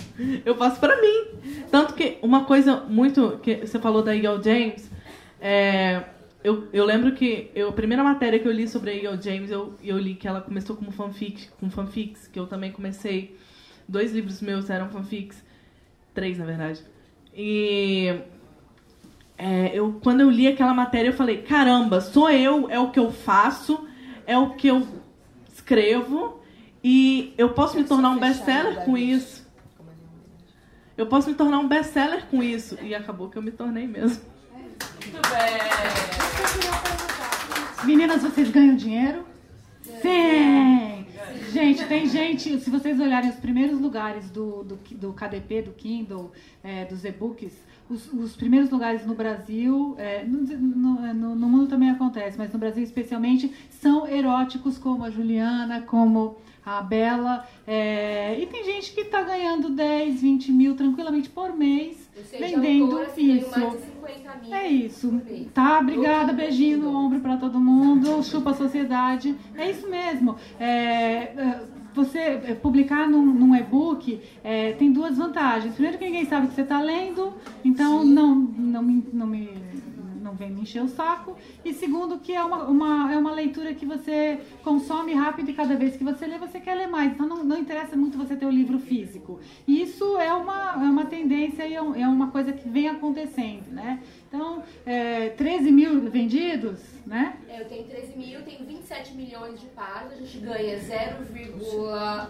[0.45, 1.63] Eu faço pra mim.
[1.71, 3.39] Tanto que uma coisa muito.
[3.41, 4.43] que Você falou da E.L.
[4.43, 4.91] James.
[5.39, 6.03] é,
[6.43, 9.21] eu, eu lembro que eu, a primeira matéria que eu li sobre a E.L.
[9.21, 13.37] James, eu, eu li que ela começou como fanfic, com fanfics, que eu também comecei.
[13.87, 15.41] Dois livros meus eram fanfics.
[16.13, 16.83] Três, na verdade.
[17.33, 18.19] E.
[19.41, 22.99] é, eu, quando eu li aquela matéria, eu falei: caramba, sou eu, é o que
[22.99, 23.87] eu faço,
[24.27, 24.85] é o que eu
[25.47, 26.41] escrevo,
[26.83, 29.47] e eu posso me tornar um best-seller com isso.
[30.97, 32.77] Eu posso me tornar um best-seller com isso.
[32.81, 34.21] E acabou que eu me tornei mesmo.
[35.01, 35.59] Muito bem.
[37.85, 39.25] Meninas, vocês ganham dinheiro?
[40.01, 41.05] Sim!
[41.53, 46.33] Gente, tem gente, se vocês olharem os primeiros lugares do, do, do KDP, do Kindle,
[46.61, 47.53] é, dos e-books,
[47.89, 52.51] os, os primeiros lugares no Brasil, é, no, no- no- no mundo também acontece, mas
[52.53, 57.47] no Brasil especialmente, são eróticos como a Juliana, como a Bela.
[57.65, 62.99] é, e tem gente que está ganhando 10, 20 mil tranquilamente por mês de vendendo
[63.17, 63.59] isso.
[63.59, 65.21] mais de 50 mil É isso.
[65.53, 69.35] Tá, obrigada, beijinho no ombro pra todo mundo, chupa a sociedade.
[69.55, 70.35] É isso mesmo.
[70.59, 71.61] É, é,
[71.99, 75.73] você é, publicar num, num e-book é, tem duas vantagens.
[75.73, 77.33] Primeiro que ninguém sabe que você está lendo,
[77.63, 79.49] então não, não, me, não, me,
[80.21, 81.35] não vem me encher o saco.
[81.65, 85.75] E segundo que é uma, uma, é uma leitura que você consome rápido e cada
[85.75, 87.11] vez que você lê, você quer ler mais.
[87.11, 89.39] Então não, não interessa muito você ter o livro físico.
[89.67, 93.69] E isso é uma, é uma tendência e é, é uma coisa que vem acontecendo,
[93.71, 93.99] né?
[94.31, 97.33] Então, é, 13 mil vendidos, né?
[97.49, 102.27] É, eu tenho 13 mil, tenho 27 milhões de pares, a gente ganha 0,011%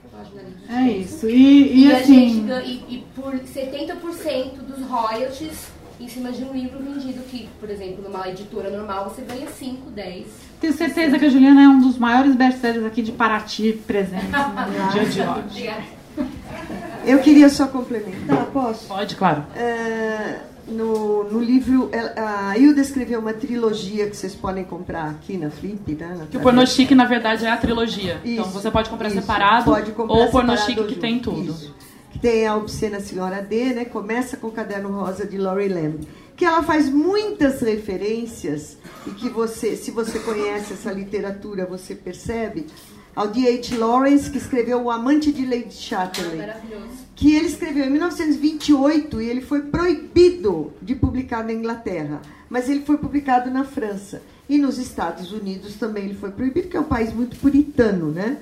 [0.00, 1.14] por página de É texto.
[1.14, 1.28] isso.
[1.30, 2.46] E, e a assim.
[2.46, 5.68] ganha, e, e por 70% dos royalties
[6.00, 9.90] em cima de um livro vendido, que, por exemplo, numa editora normal você ganha 5,
[9.90, 10.26] 10.
[10.60, 14.80] Tenho certeza que a Juliana é um dos maiores best-sellers aqui de Paraty presentes no
[14.92, 15.30] dia de hoje.
[15.50, 16.03] Obrigada.
[17.06, 18.86] Eu queria só complementar, posso?
[18.86, 19.44] Pode, claro.
[19.54, 25.50] É, no, no livro, a Hilda escreveu uma trilogia que vocês podem comprar aqui na
[25.50, 26.16] Flip, né?
[26.18, 26.66] na Que o Porno.
[26.66, 28.20] Chique, na verdade, é a trilogia.
[28.24, 29.20] então Isso, você pode comprar isso.
[29.20, 31.50] separado Pode comprar ou o Porno Chique que junto, tem tudo.
[31.52, 31.74] isso.
[32.10, 33.84] Que tem a Obscena Senhora D, né?
[33.84, 39.28] Começa com o Caderno Rosa de Laurie Lamb, que ela faz muitas referências e que
[39.28, 42.66] você, se você conhece essa literatura, você percebe
[43.14, 43.76] ao D.H.
[43.76, 46.50] Lawrence, que escreveu O Amante de Lady Chatterley,
[47.14, 52.80] que ele escreveu em 1928 e ele foi proibido de publicar na Inglaterra, mas ele
[52.80, 54.22] foi publicado na França.
[54.48, 58.38] E nos Estados Unidos também ele foi proibido, porque é um país muito puritano, né?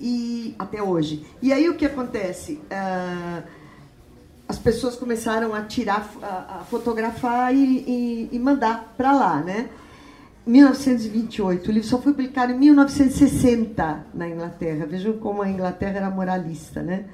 [0.00, 1.26] E até hoje.
[1.42, 2.60] E aí o que acontece?
[2.70, 3.42] Ah,
[4.48, 9.68] as pessoas começaram a tirar, a, a fotografar e, e, e mandar para lá, né?
[10.46, 11.68] 1928.
[11.68, 14.86] O livro só foi publicado em 1960 na Inglaterra.
[14.86, 17.04] Vejam como a Inglaterra era moralista, né?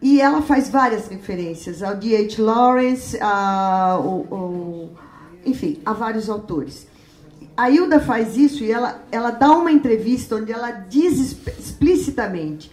[0.00, 2.40] E ela faz várias referências ao D.H.
[2.40, 4.90] Lawrence, a, o, o,
[5.44, 6.86] enfim, a vários autores.
[7.56, 11.18] A Hilda faz isso e ela, ela dá uma entrevista onde ela diz
[11.58, 12.70] explicitamente: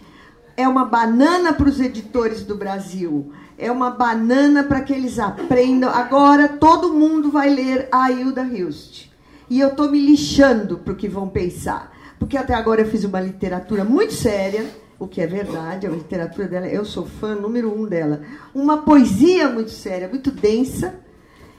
[0.56, 5.90] é uma banana para os editores do Brasil, é uma banana para que eles aprendam.
[5.90, 9.15] Agora todo mundo vai ler a Hilda Hilst.
[9.48, 11.94] E eu estou me lixando para o que vão pensar.
[12.18, 14.66] Porque até agora eu fiz uma literatura muito séria,
[14.98, 18.22] o que é verdade, a literatura dela, eu sou fã número um dela.
[18.54, 20.94] Uma poesia muito séria, muito densa.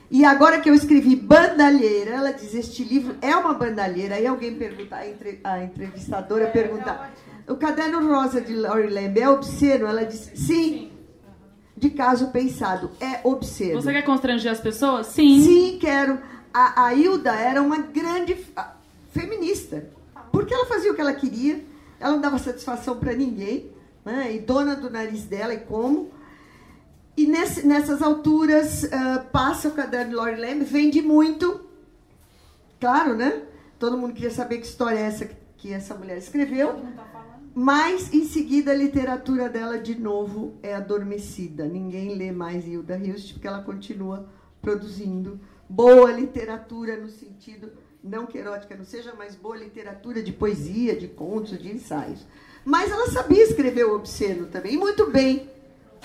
[0.09, 4.15] E agora que eu escrevi Bandalheira, ela diz: Este livro é uma bandalheira.
[4.15, 7.09] Aí alguém pergunta, a, entre, a entrevistadora É, pergunta:
[7.47, 9.85] O caderno rosa de Laurie Lamb é obsceno?
[9.85, 10.91] Ela diz: Sim.
[11.75, 13.79] De caso pensado, é obsceno.
[13.79, 15.07] Você quer constranger as pessoas?
[15.07, 15.41] Sim.
[15.43, 16.17] Sim, quero.
[16.57, 18.35] A, a Hilda era uma grande
[19.11, 19.87] feminista.
[20.31, 21.63] Porque ela fazia o que ela queria,
[21.99, 23.71] ela não dava satisfação para ninguém,
[24.03, 24.35] né?
[24.35, 26.09] e dona do nariz dela, e como.
[27.15, 31.61] E nesse, nessas alturas, ah, passa o caderno de Laurie Lamb, vende muito.
[32.79, 33.43] Claro, né?
[33.77, 36.83] Todo mundo queria saber que história é essa que, que essa mulher escreveu.
[37.53, 41.65] Mas, em seguida, a literatura dela, de novo, é adormecida.
[41.65, 44.27] Ninguém lê mais Hilda Hilst, porque ela continua
[44.59, 45.39] produzindo
[45.69, 47.71] boa literatura no sentido,
[48.03, 52.25] não que erótica não seja, mas boa literatura de poesia, de contos, de ensaios.
[52.63, 55.49] Mas ela sabia escrever o obsceno também, e muito bem,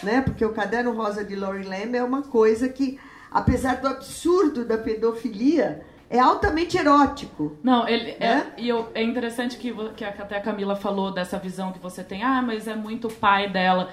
[0.02, 0.20] né?
[0.20, 2.98] porque o Caderno Rosa de Laurie Lamb é uma coisa que,
[3.30, 7.56] apesar do absurdo da pedofilia, é altamente erótico.
[7.62, 8.52] Não, ele é, Né?
[8.58, 12.22] e eu, é interessante que, que até a Camila falou dessa visão que você tem.
[12.22, 13.88] Ah, mas é muito pai dela.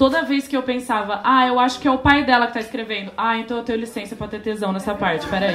[0.00, 2.60] Toda vez que eu pensava, ah, eu acho que é o pai dela que tá
[2.60, 3.12] escrevendo.
[3.18, 5.54] Ah, então eu tenho licença pra ter tesão nessa parte, peraí.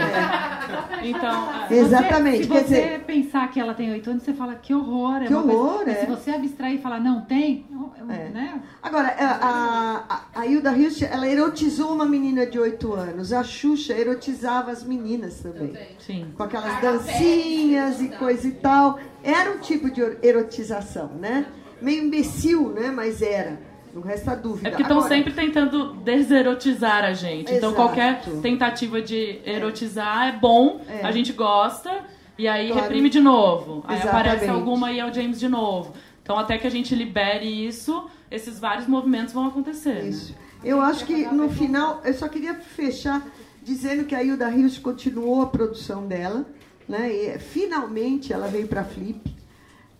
[1.01, 4.53] Então, ah, Exatamente, Se quer você dizer- pensar que ela tem oito anos, você fala
[4.53, 5.23] que horror.
[5.23, 5.99] É Que uma coisa- horror, Mas é.
[6.01, 7.65] Se você abstrair e falar não tem,
[8.07, 8.29] É.
[8.29, 8.61] né?
[8.83, 13.33] Agora, a, a, a Hilda Hilst, ela erotizou uma menina de 8 anos.
[13.33, 15.73] A Xuxa erotizava as meninas também.
[15.97, 16.27] sim.
[16.37, 18.99] Com aquelas dancinhas e coisa e tal.
[19.23, 21.47] Era um tipo de erotização, né?
[21.81, 22.91] Meio imbecil, né?
[22.91, 23.73] Mas era.
[23.95, 24.67] Não resta dúvida.
[24.67, 27.53] É porque estão sempre tentando deserotizar a gente.
[27.53, 27.75] Então Exato.
[27.75, 31.01] qualquer tentativa de erotizar é bom, É.
[31.01, 32.03] a gente gosta,
[32.37, 32.81] e aí Claro.
[32.81, 33.85] reprime de novo.
[33.87, 34.27] Aí Exatamente.
[34.29, 35.93] aparece alguma e é o James de novo.
[36.21, 39.93] Então até que a gente libere isso, esses vários movimentos vão acontecer.
[40.03, 40.09] né?
[40.09, 40.35] Isso.
[40.61, 43.25] Eu acho que no final, eu só queria fechar
[43.63, 46.45] dizendo que a Hilda Hilst continuou a produção dela,
[46.89, 47.09] né?
[47.13, 49.33] E finalmente ela veio para Flip.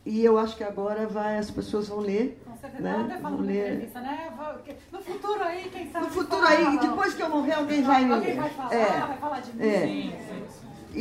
[0.06, 2.40] E eu acho que agora vai, as pessoas vão ler.
[2.62, 2.92] Você né?
[2.94, 4.32] ela até falou na entrevista, né?
[4.92, 6.06] No futuro aí, quem sabe.
[6.06, 6.78] No futuro aí, fala.
[6.80, 8.86] depois que eu morrer, alguém vai Alguém vai falar, É.
[9.00, 9.64] vai falar de mim.
[9.66, 9.82] É.
[9.82, 10.44] Sim, sim.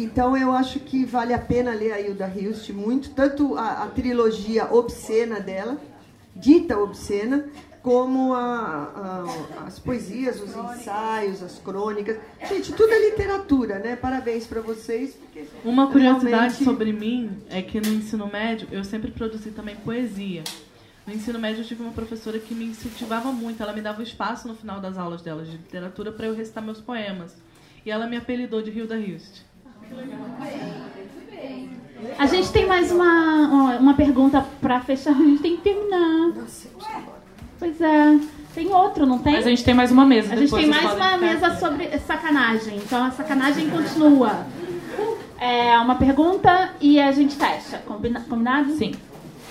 [0.02, 3.86] Então eu acho que vale a pena ler a Hilda Hilst muito, tanto a, a
[3.86, 5.76] trilogia obscena dela,
[6.34, 7.46] dita obscena,
[7.80, 8.40] como a-
[9.60, 12.16] a- as poesias, os ensaios, as crônicas.
[12.48, 13.94] Gente, tudo é literatura, né?
[13.94, 15.14] Parabéns para vocês.
[15.14, 19.76] Porque Uma curiosidade realmente- sobre mim é que no ensino médio eu sempre produzi também
[19.76, 20.42] poesia.
[21.06, 24.48] No ensino médio eu tive uma professora que me incentivava muito, ela me dava espaço
[24.48, 27.34] no final das aulas dela de literatura para eu recitar meus poemas.
[27.84, 29.42] E ela me apelidou de Hilda Hilst.
[32.18, 36.32] A gente tem mais uma, uma pergunta pra fechar, a gente tem que terminar.
[37.58, 38.18] Pois é.
[38.54, 39.34] Tem outro, não tem?
[39.34, 40.32] Mas a gente tem mais uma mesa.
[40.32, 41.60] A gente tem mais uma ficar mesa aqui.
[41.60, 42.76] sobre sacanagem.
[42.76, 44.46] Então a sacanagem continua.
[45.38, 47.78] É uma pergunta e a gente fecha.
[47.78, 48.72] Combina- combinado?
[48.76, 48.94] Sim.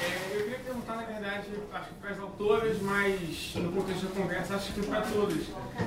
[0.01, 4.21] É, eu queria perguntar, na verdade, acho que para as autoras, mas no contexto da
[4.21, 5.43] conversa, acho que para todas.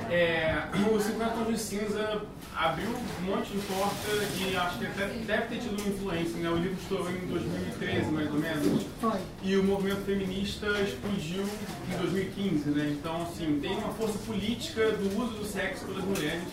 [0.09, 2.21] É, o 50 Tons de Cinza
[2.55, 4.07] abriu um monte de porta
[4.41, 6.37] e acho que até deve ter tido uma influência.
[6.37, 6.49] Né?
[6.49, 8.85] O livro estourou em 2013, mais ou menos.
[8.99, 9.19] Foi.
[9.43, 12.95] E o movimento feminista explodiu em 2015, né?
[12.99, 16.43] Então, assim, tem uma força política do uso do sexo pelas mulheres.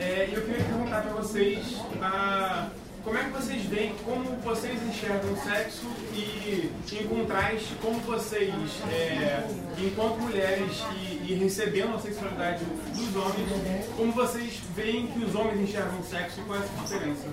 [0.00, 2.70] É, e eu queria perguntar para vocês, a,
[3.06, 8.52] como é que vocês veem, como vocês enxergam o sexo e, em contraste, como vocês,
[8.90, 9.44] é,
[9.78, 15.60] enquanto mulheres e, e recebendo a sexualidade dos homens, como vocês veem que os homens
[15.60, 17.28] enxergam o sexo e qual é essa diferença?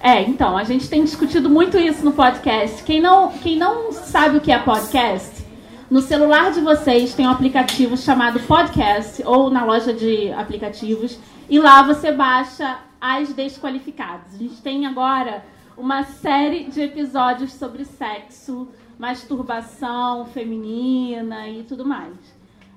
[0.00, 2.80] É, então, a gente tem discutido muito isso no podcast.
[2.84, 5.44] Quem não, quem não sabe o que é podcast,
[5.90, 11.18] no celular de vocês tem um aplicativo chamado Podcast, ou na loja de aplicativos,
[11.48, 14.34] e lá você baixa as desqualificadas.
[14.34, 15.44] A gente tem agora
[15.76, 18.68] uma série de episódios sobre sexo,
[18.98, 22.14] masturbação feminina e tudo mais.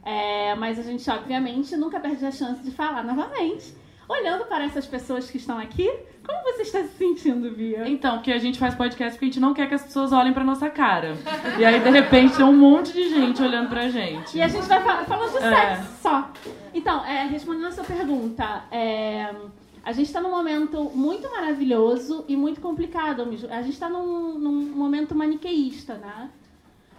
[0.03, 3.73] É, mas a gente, obviamente, nunca perde a chance de falar novamente.
[4.07, 5.89] Olhando para essas pessoas que estão aqui,
[6.27, 7.87] como você está se sentindo, Bia?
[7.89, 10.33] Então, que a gente faz podcast porque a gente não quer que as pessoas olhem
[10.33, 11.15] pra nossa cara.
[11.57, 14.37] E aí, de repente, tem um monte de gente olhando pra gente.
[14.37, 15.49] E a gente vai falar, falando de É.
[15.75, 16.31] sexo só.
[16.73, 19.33] Então, é, respondendo a sua pergunta, é,
[19.83, 23.21] a gente está num momento muito maravilhoso e muito complicado.
[23.21, 26.29] ao mesmo- A gente está num, num momento maniqueísta, né?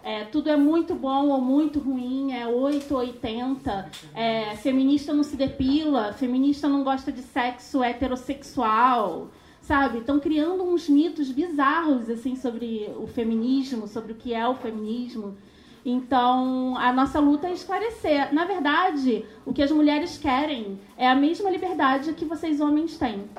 [0.09, 3.91] É, tudo é muito bom ou muito ruim, é 8 ou 80.
[4.15, 9.29] É, feminista não se depila, feminista não gosta de sexo heterossexual,
[9.61, 9.99] sabe?
[9.99, 15.37] Estão criando uns mitos bizarros assim sobre o feminismo, sobre o que é o feminismo.
[15.85, 18.33] Então, a nossa luta é esclarecer.
[18.33, 23.29] Na verdade, o que as mulheres querem é a mesma liberdade que vocês homens têm.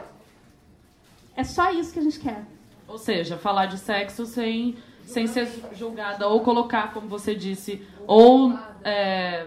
[1.34, 2.46] É só isso que a gente quer.
[2.86, 4.76] Ou seja, falar de sexo sem,
[5.10, 9.46] sem ser julgada ou colocar, como você disse, ou é,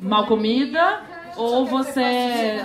[0.00, 1.02] mal comida,
[1.36, 2.60] ou você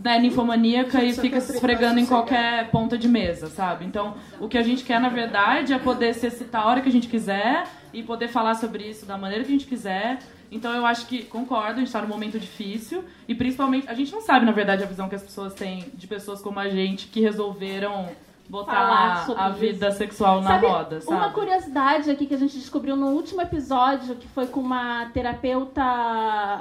[0.00, 3.84] né, ninfomaníaca e fica se esfregando em qualquer ponta de mesa, sabe?
[3.84, 6.88] Então, o que a gente quer, na verdade, é poder se excitar a hora que
[6.88, 10.18] a gente quiser e poder falar sobre isso da maneira que a gente quiser.
[10.50, 14.12] Então, eu acho que, concordo, a gente está num momento difícil e, principalmente, a gente
[14.12, 17.08] não sabe, na verdade, a visão que as pessoas têm de pessoas como a gente
[17.08, 18.08] que resolveram
[18.48, 19.58] botar sobre a isso.
[19.58, 21.16] vida sexual na Sabe, roda, sabe?
[21.16, 25.82] Uma curiosidade aqui que a gente descobriu no último episódio, que foi com uma terapeuta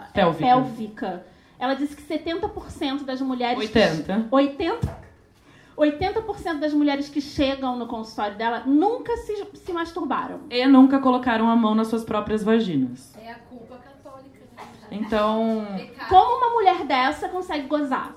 [0.10, 0.46] é, Pélvica.
[0.46, 1.26] pélvica.
[1.60, 3.58] Ela disse que 70% das mulheres.
[3.58, 4.28] 80.
[4.30, 5.08] 80?
[5.78, 10.42] 80% das mulheres que chegam no consultório dela nunca se, se masturbaram.
[10.50, 13.16] E nunca colocaram a mão nas suas próprias vaginas.
[13.24, 14.40] É a culpa católica.
[14.56, 14.64] Né?
[14.92, 15.66] Então.
[16.10, 18.14] Como uma mulher dessa consegue gozar?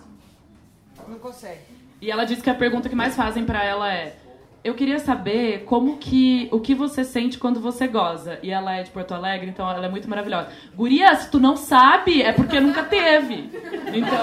[1.07, 1.70] Não consegue.
[2.01, 4.17] E ela disse que a pergunta que mais fazem pra ela é:
[4.65, 6.49] Eu queria saber como que.
[6.51, 8.39] O que você sente quando você goza.
[8.43, 10.49] E ela é de Porto Alegre, então ela é muito maravilhosa.
[10.75, 13.51] Guria, se tu não sabe, é porque nunca teve.
[13.93, 14.19] Então.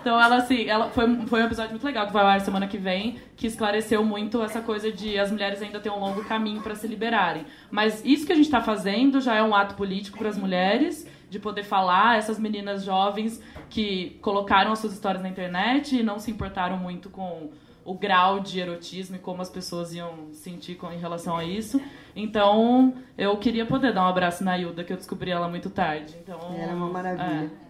[0.00, 2.66] Então ela assim, ela foi, foi um episódio muito legal que vai ao ar semana
[2.66, 6.62] que vem, que esclareceu muito essa coisa de as mulheres ainda têm um longo caminho
[6.62, 7.44] para se liberarem.
[7.70, 11.06] Mas isso que a gente está fazendo já é um ato político para as mulheres,
[11.28, 16.18] de poder falar, essas meninas jovens que colocaram as suas histórias na internet e não
[16.18, 17.50] se importaram muito com
[17.84, 21.80] o grau de erotismo e como as pessoas iam sentir com, em relação a isso.
[22.14, 26.14] Então, eu queria poder dar um abraço na Hilda, que eu descobri ela muito tarde.
[26.22, 27.50] Então, Era uma maravilha.
[27.54, 27.68] é.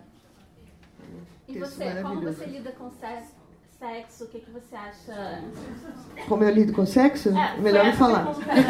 [1.49, 3.39] E você, como você lida com sexo?
[3.79, 5.43] sexo o que, que você acha?
[6.29, 7.31] Como eu lido com sexo?
[7.31, 8.29] É, Melhor não falar.
[8.29, 8.69] essa pergunta.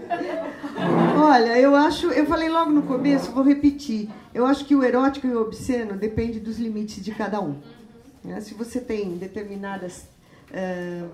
[1.17, 4.09] Olha, eu acho, eu falei logo no começo, vou repetir.
[4.33, 7.55] Eu acho que o erótico e o obsceno depende dos limites de cada um.
[8.23, 8.41] né?
[8.41, 10.07] Se você tem determinadas
[10.51, 11.05] eh,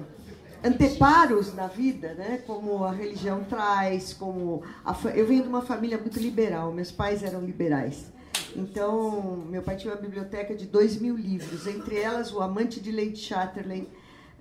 [0.64, 5.98] anteparos na vida, né, como a religião traz, como a eu venho de uma família
[5.98, 6.72] muito liberal.
[6.72, 8.12] Meus pais eram liberais.
[8.56, 12.92] Então, meu pai tinha uma biblioteca de dois mil livros, entre elas o Amante de
[12.92, 13.88] Lady Chatterley,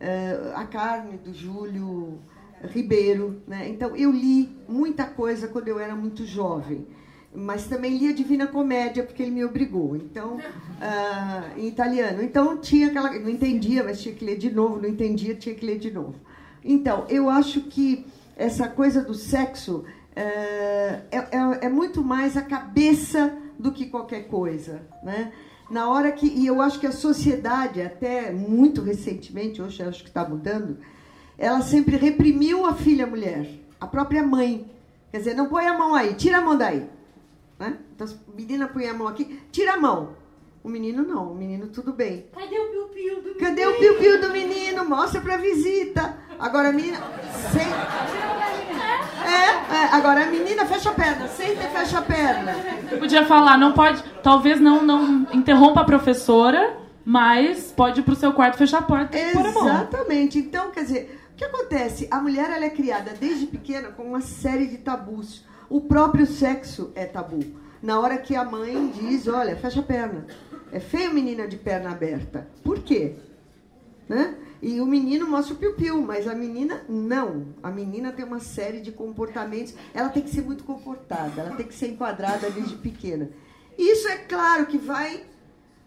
[0.00, 2.18] eh, A Carne do Júlio
[2.64, 3.42] Ribeiro.
[3.46, 3.68] Né?
[3.68, 6.86] Então, eu li muita coisa quando eu era muito jovem,
[7.34, 9.96] mas também li a Divina Comédia porque ele me obrigou.
[9.96, 10.38] Então,
[10.80, 12.22] ah, em italiano.
[12.22, 13.10] Então, tinha aquela.
[13.18, 14.80] Não entendia, mas tinha que ler de novo.
[14.80, 16.16] Não entendia, tinha que ler de novo.
[16.64, 18.06] Então, eu acho que
[18.36, 19.84] essa coisa do sexo
[20.14, 25.32] eh, é, é, é muito mais a cabeça do que qualquer coisa, né?
[25.70, 30.08] Na hora que e eu acho que a sociedade até muito recentemente, hoje acho que
[30.08, 30.78] está mudando,
[31.38, 33.48] ela sempre reprimiu a filha mulher,
[33.80, 34.68] a própria mãe.
[35.12, 36.84] Quer dizer, não põe a mão aí, tira a mão daí.
[37.58, 37.78] Né?
[37.94, 40.16] Então, a menina põe a mão aqui, tira a mão.
[40.62, 42.26] O menino não, o menino tudo bem.
[42.34, 43.40] Cadê o piu-piu do menino?
[43.40, 44.84] Cadê o piu-piu do menino?
[44.84, 46.16] Mostra pra visita.
[46.38, 46.98] Agora a menina.
[47.52, 47.62] Sem...
[49.24, 52.54] É, é, agora a menina fecha a perna, senta e fecha a perna.
[52.98, 54.02] Podia falar, não pode.
[54.22, 59.18] Talvez não, não interrompa a professora, mas pode ir pro seu quarto fechar a porta
[59.18, 59.66] e pôr a mão.
[59.66, 60.38] Exatamente.
[60.38, 62.06] Então, quer dizer, que acontece?
[62.10, 65.46] A mulher ela é criada desde pequena com uma série de tabus.
[65.70, 67.40] O próprio sexo é tabu.
[67.82, 70.26] Na hora que a mãe diz, olha, fecha a perna.
[70.70, 72.48] É feio menina de perna aberta.
[72.62, 73.16] Por quê?
[74.08, 74.34] né?
[74.60, 77.54] E o menino mostra o piu-piu, mas a menina não.
[77.62, 79.74] A menina tem uma série de comportamentos.
[79.94, 83.30] Ela tem que ser muito comportada, ela tem que ser enquadrada desde pequena.
[83.76, 85.24] Isso é claro que vai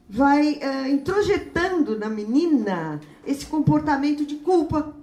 [0.07, 4.93] vai uh, introjetando na menina esse comportamento de culpa.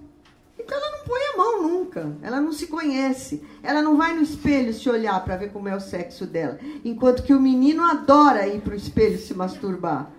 [0.68, 4.20] Então ela não põe a mão nunca, ela não se conhece, ela não vai no
[4.20, 6.58] espelho se olhar para ver como é o sexo dela.
[6.84, 10.10] Enquanto que o menino adora ir para o espelho se masturbar,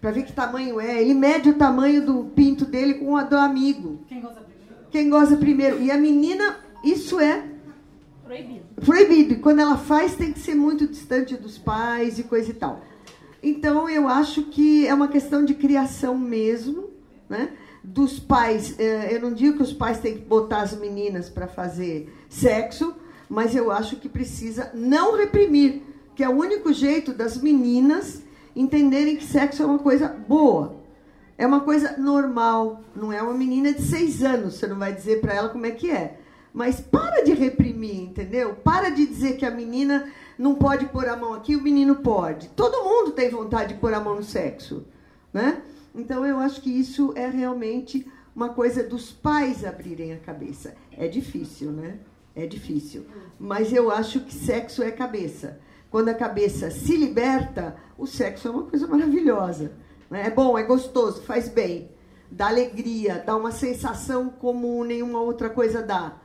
[0.00, 1.02] para ver que tamanho é.
[1.02, 4.04] Ele mede o tamanho do pinto dele com o do amigo.
[4.06, 4.86] Quem goza primeiro?
[4.92, 5.82] Quem goza primeiro.
[5.82, 7.42] E a menina, isso é
[8.24, 8.64] Proibido.
[8.84, 9.32] proibido.
[9.32, 12.84] E quando ela faz, tem que ser muito distante dos pais e coisa e tal.
[13.42, 16.90] Então, eu acho que é uma questão de criação mesmo,
[17.28, 17.50] né?
[17.82, 18.78] Dos pais.
[18.78, 22.94] eh, Eu não digo que os pais têm que botar as meninas para fazer sexo,
[23.28, 25.82] mas eu acho que precisa não reprimir,
[26.14, 28.22] que é o único jeito das meninas
[28.54, 30.76] entenderem que sexo é uma coisa boa.
[31.36, 35.20] É uma coisa normal, não é uma menina de seis anos, você não vai dizer
[35.20, 36.18] para ela como é que é.
[36.52, 38.56] Mas para de reprimir, entendeu?
[38.64, 42.48] Para de dizer que a menina não pode pôr a mão aqui, o menino pode.
[42.48, 44.84] Todo mundo tem vontade de pôr a mão no sexo,
[45.32, 45.62] né?
[45.94, 50.74] Então eu acho que isso é realmente uma coisa dos pais abrirem a cabeça.
[50.96, 51.98] É difícil, né?
[52.34, 53.04] É difícil.
[53.38, 55.58] Mas eu acho que sexo é cabeça.
[55.90, 59.72] Quando a cabeça se liberta, o sexo é uma coisa maravilhosa.
[60.10, 60.26] né?
[60.26, 61.90] É bom, é gostoso, faz bem,
[62.30, 66.16] dá alegria, dá uma sensação como nenhuma outra coisa dá.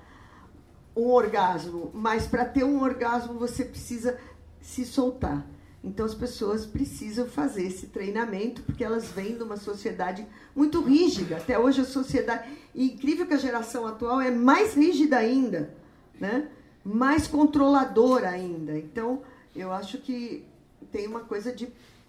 [0.95, 4.19] Um orgasmo, mas para ter um orgasmo você precisa
[4.61, 5.45] se soltar.
[5.83, 10.25] Então as pessoas precisam fazer esse treinamento porque elas vêm de uma sociedade
[10.55, 11.35] muito rígida.
[11.37, 15.75] Até hoje a sociedade, e incrível que a geração atual é mais rígida ainda,
[16.17, 16.47] né?
[16.85, 18.77] Mais controladora ainda.
[18.77, 19.23] Então
[19.53, 20.45] eu acho que
[20.91, 21.67] tem uma coisa de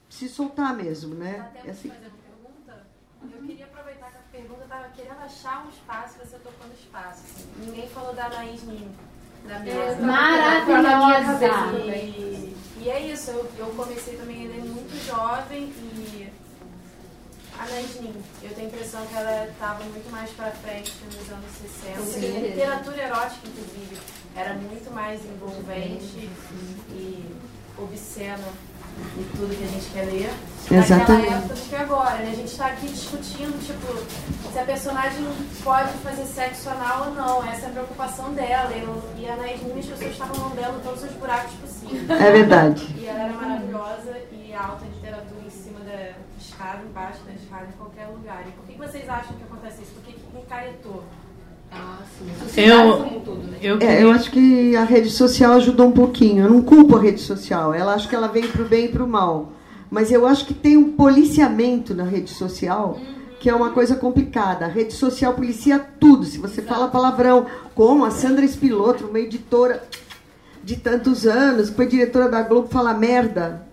[0.09, 1.51] se soltar mesmo, né?
[1.55, 1.89] Tempo É assim.
[1.89, 2.87] fazer uma pergunta?
[3.37, 7.25] Eu queria aproveitar que a pergunta estava querendo achar um espaço, você tocou no espaço.
[7.59, 8.89] Ninguém falou da Anaís Nin.
[9.49, 10.01] Da mesa.
[10.01, 11.51] Maravilhosa.
[12.95, 16.29] É isso, eu, eu comecei também a ler muito jovem e
[17.59, 21.29] a Anaís Nin, eu tenho a impressão que ela estava muito mais para frente nos
[21.29, 21.51] anos
[21.83, 22.01] 60.
[22.03, 22.39] Sim.
[22.39, 23.99] Literatura erótica, inclusive,
[24.37, 26.31] era muito mais envolvente
[26.91, 27.35] e
[27.77, 28.47] obscena
[29.17, 30.31] e tudo que a gente quer ler
[30.71, 31.23] Exatamente.
[31.23, 32.31] naquela época do que agora, né?
[32.31, 35.27] A gente está aqui discutindo, tipo, se a personagem
[35.63, 37.47] pode fazer sexo anal ou não.
[37.47, 38.71] Essa é a preocupação dela.
[38.73, 42.09] E, e a Anaís Nin, as pessoas estavam mandando todos os buracos possíveis.
[42.09, 42.95] É verdade.
[42.99, 47.67] E ela era maravilhosa e a alta literatura em cima da escada, embaixo da escada,
[47.67, 48.45] em qualquer lugar.
[48.47, 49.93] E por que vocês acham que acontece isso?
[49.93, 51.05] Por que que encaretou?
[51.75, 51.99] Ah,
[52.49, 52.61] sim.
[52.63, 53.15] Eu,
[53.61, 56.45] eu, É, eu acho que a rede social ajudou um pouquinho.
[56.45, 57.75] Eu não culpo a rede social.
[57.75, 59.53] Ela acho que ela vem para o bem e para o mal.
[59.91, 62.99] Mas eu acho que tem um policiamento na rede social
[63.45, 64.65] que é uma coisa complicada.
[64.65, 66.25] A rede social policia tudo.
[66.25, 67.45] Se você fala palavrão,
[67.75, 69.85] como a Sandra Espiloto, uma editora
[70.63, 73.67] de tantos anos, que foi diretora da Globo, fala merda.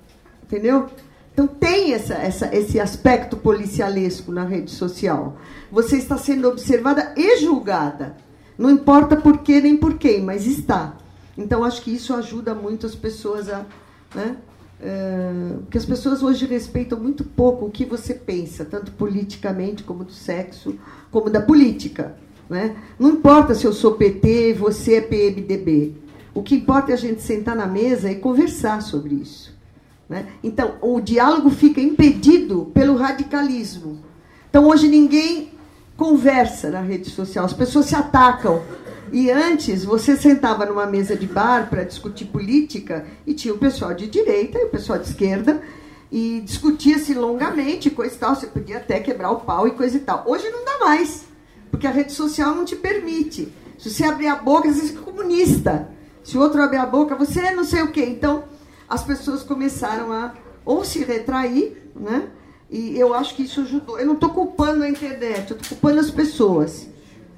[0.43, 0.89] Entendeu?
[1.33, 5.37] Então tem essa, essa, esse aspecto policialesco na rede social.
[5.71, 8.17] Você está sendo observada e julgada.
[8.57, 10.97] Não importa por quê nem por quem, mas está.
[11.37, 13.65] Então acho que isso ajuda muito as pessoas a.
[14.13, 14.37] Né?
[14.81, 20.03] eh, porque as pessoas hoje respeitam muito pouco o que você pensa, tanto politicamente como
[20.03, 20.75] do sexo,
[21.11, 22.15] como da política.
[22.49, 22.75] Né?
[22.99, 25.95] Não importa se eu sou PT você é PMDB.
[26.33, 29.50] O que importa é a gente sentar na mesa e conversar sobre isso.
[30.11, 30.25] Né?
[30.43, 34.03] Então, o diálogo fica impedido pelo radicalismo.
[34.49, 35.53] Então, hoje ninguém
[35.95, 38.61] conversa na rede social, as pessoas se atacam.
[39.09, 43.93] E antes, você sentava numa mesa de bar para discutir política e tinha o pessoal
[43.93, 45.61] de direita e o pessoal de esquerda
[46.11, 48.35] e discutia-se longamente, coisa e tal.
[48.35, 50.25] Você podia até quebrar o pau e coisa e tal.
[50.27, 51.23] Hoje não dá mais,
[51.69, 53.47] porque a rede social não te permite.
[53.79, 55.87] Se você abrir a boca, você é comunista.
[56.21, 58.03] Se o outro abrir a boca, você é não sei o quê.
[58.05, 58.50] Então,
[58.91, 60.33] as pessoas começaram a
[60.65, 62.27] ou se retrair, né?
[62.69, 63.97] E eu acho que isso ajudou.
[63.97, 66.87] Eu não estou culpando a internet, eu estou culpando as pessoas.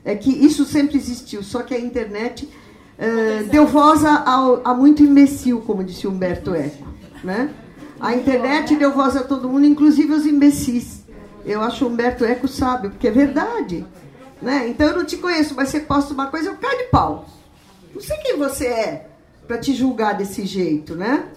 [0.04, 2.50] É que isso sempre existiu, só que a internet
[2.98, 6.88] eh, deu voz a, a muito imbecil, como disse Humberto Eco.
[7.24, 7.52] Né?
[8.00, 11.04] A internet deu voz a todo mundo, inclusive aos imbecis.
[11.46, 13.86] Eu acho Humberto Eco sábio, porque é verdade.
[14.42, 14.68] Né?
[14.70, 17.28] Então eu não te conheço, mas você posta uma coisa, eu caio de pau.
[17.94, 19.10] Não sei quem você é
[19.48, 21.28] para te julgar desse jeito, né?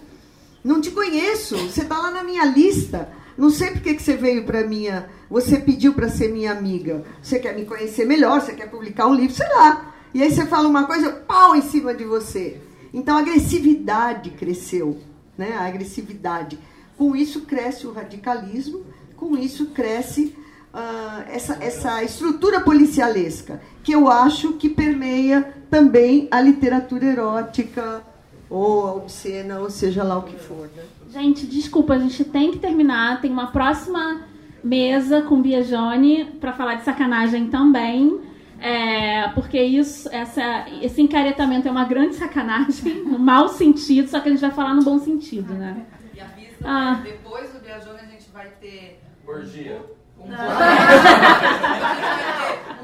[0.67, 3.09] Não te conheço, você está lá na minha lista.
[3.39, 5.09] Não sei por que você veio para minha.
[5.31, 7.05] Você pediu para ser minha amiga.
[7.23, 9.95] Você quer me conhecer melhor, você quer publicar um livro, sei lá.
[10.12, 12.61] E aí você fala uma coisa, pau em cima de você.
[12.93, 14.99] Então a agressividade cresceu,
[15.39, 15.53] né?
[15.53, 16.59] A agressividade.
[16.99, 20.37] Com isso cresce o radicalismo, com isso cresce
[20.75, 28.03] ah, essa, essa estrutura policialesca, que eu acho que permeia também a literatura erótica
[28.51, 30.69] ou a obscena, ou seja lá o que for.
[30.77, 30.83] Né?
[31.11, 33.21] Gente, desculpa, a gente tem que terminar.
[33.21, 34.23] Tem uma próxima
[34.63, 38.21] mesa com Biajone para falar de sacanagem também.
[38.59, 44.29] É, porque isso, essa, esse encaretamento é uma grande sacanagem, no mau sentido, só que
[44.29, 45.85] a gente vai falar no bom sentido, né?
[46.15, 46.95] E avisa, Ah.
[46.95, 47.03] né?
[47.05, 49.83] depois do Biajone a gente vai ter Orgia.
[50.19, 50.41] um boquete,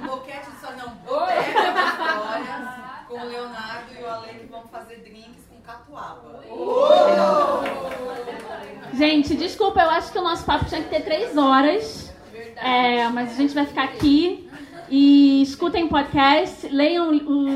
[0.03, 4.47] um boquete de só não, boteca de histórias com o Leonardo e o Ale que
[4.47, 6.43] vão fazer drinks catuaba.
[8.95, 12.13] Gente, desculpa, eu acho que o nosso papo tinha que ter três horas.
[12.57, 14.49] É, mas a gente vai ficar aqui.
[14.91, 17.11] E escutem podcast, leiam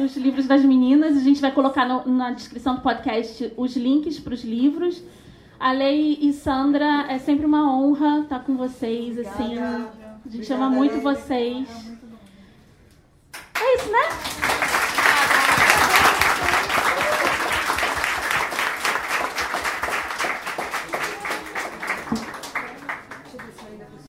[0.05, 1.17] os livros das meninas.
[1.17, 5.03] A gente vai colocar no- na descrição do podcast os links para os livros.
[5.61, 9.19] A Lei e Sandra, é sempre uma honra estar com vocês.
[9.19, 9.87] Assim, a
[10.31, 11.69] gente ama muito vocês.
[13.55, 15.06] É isso, né?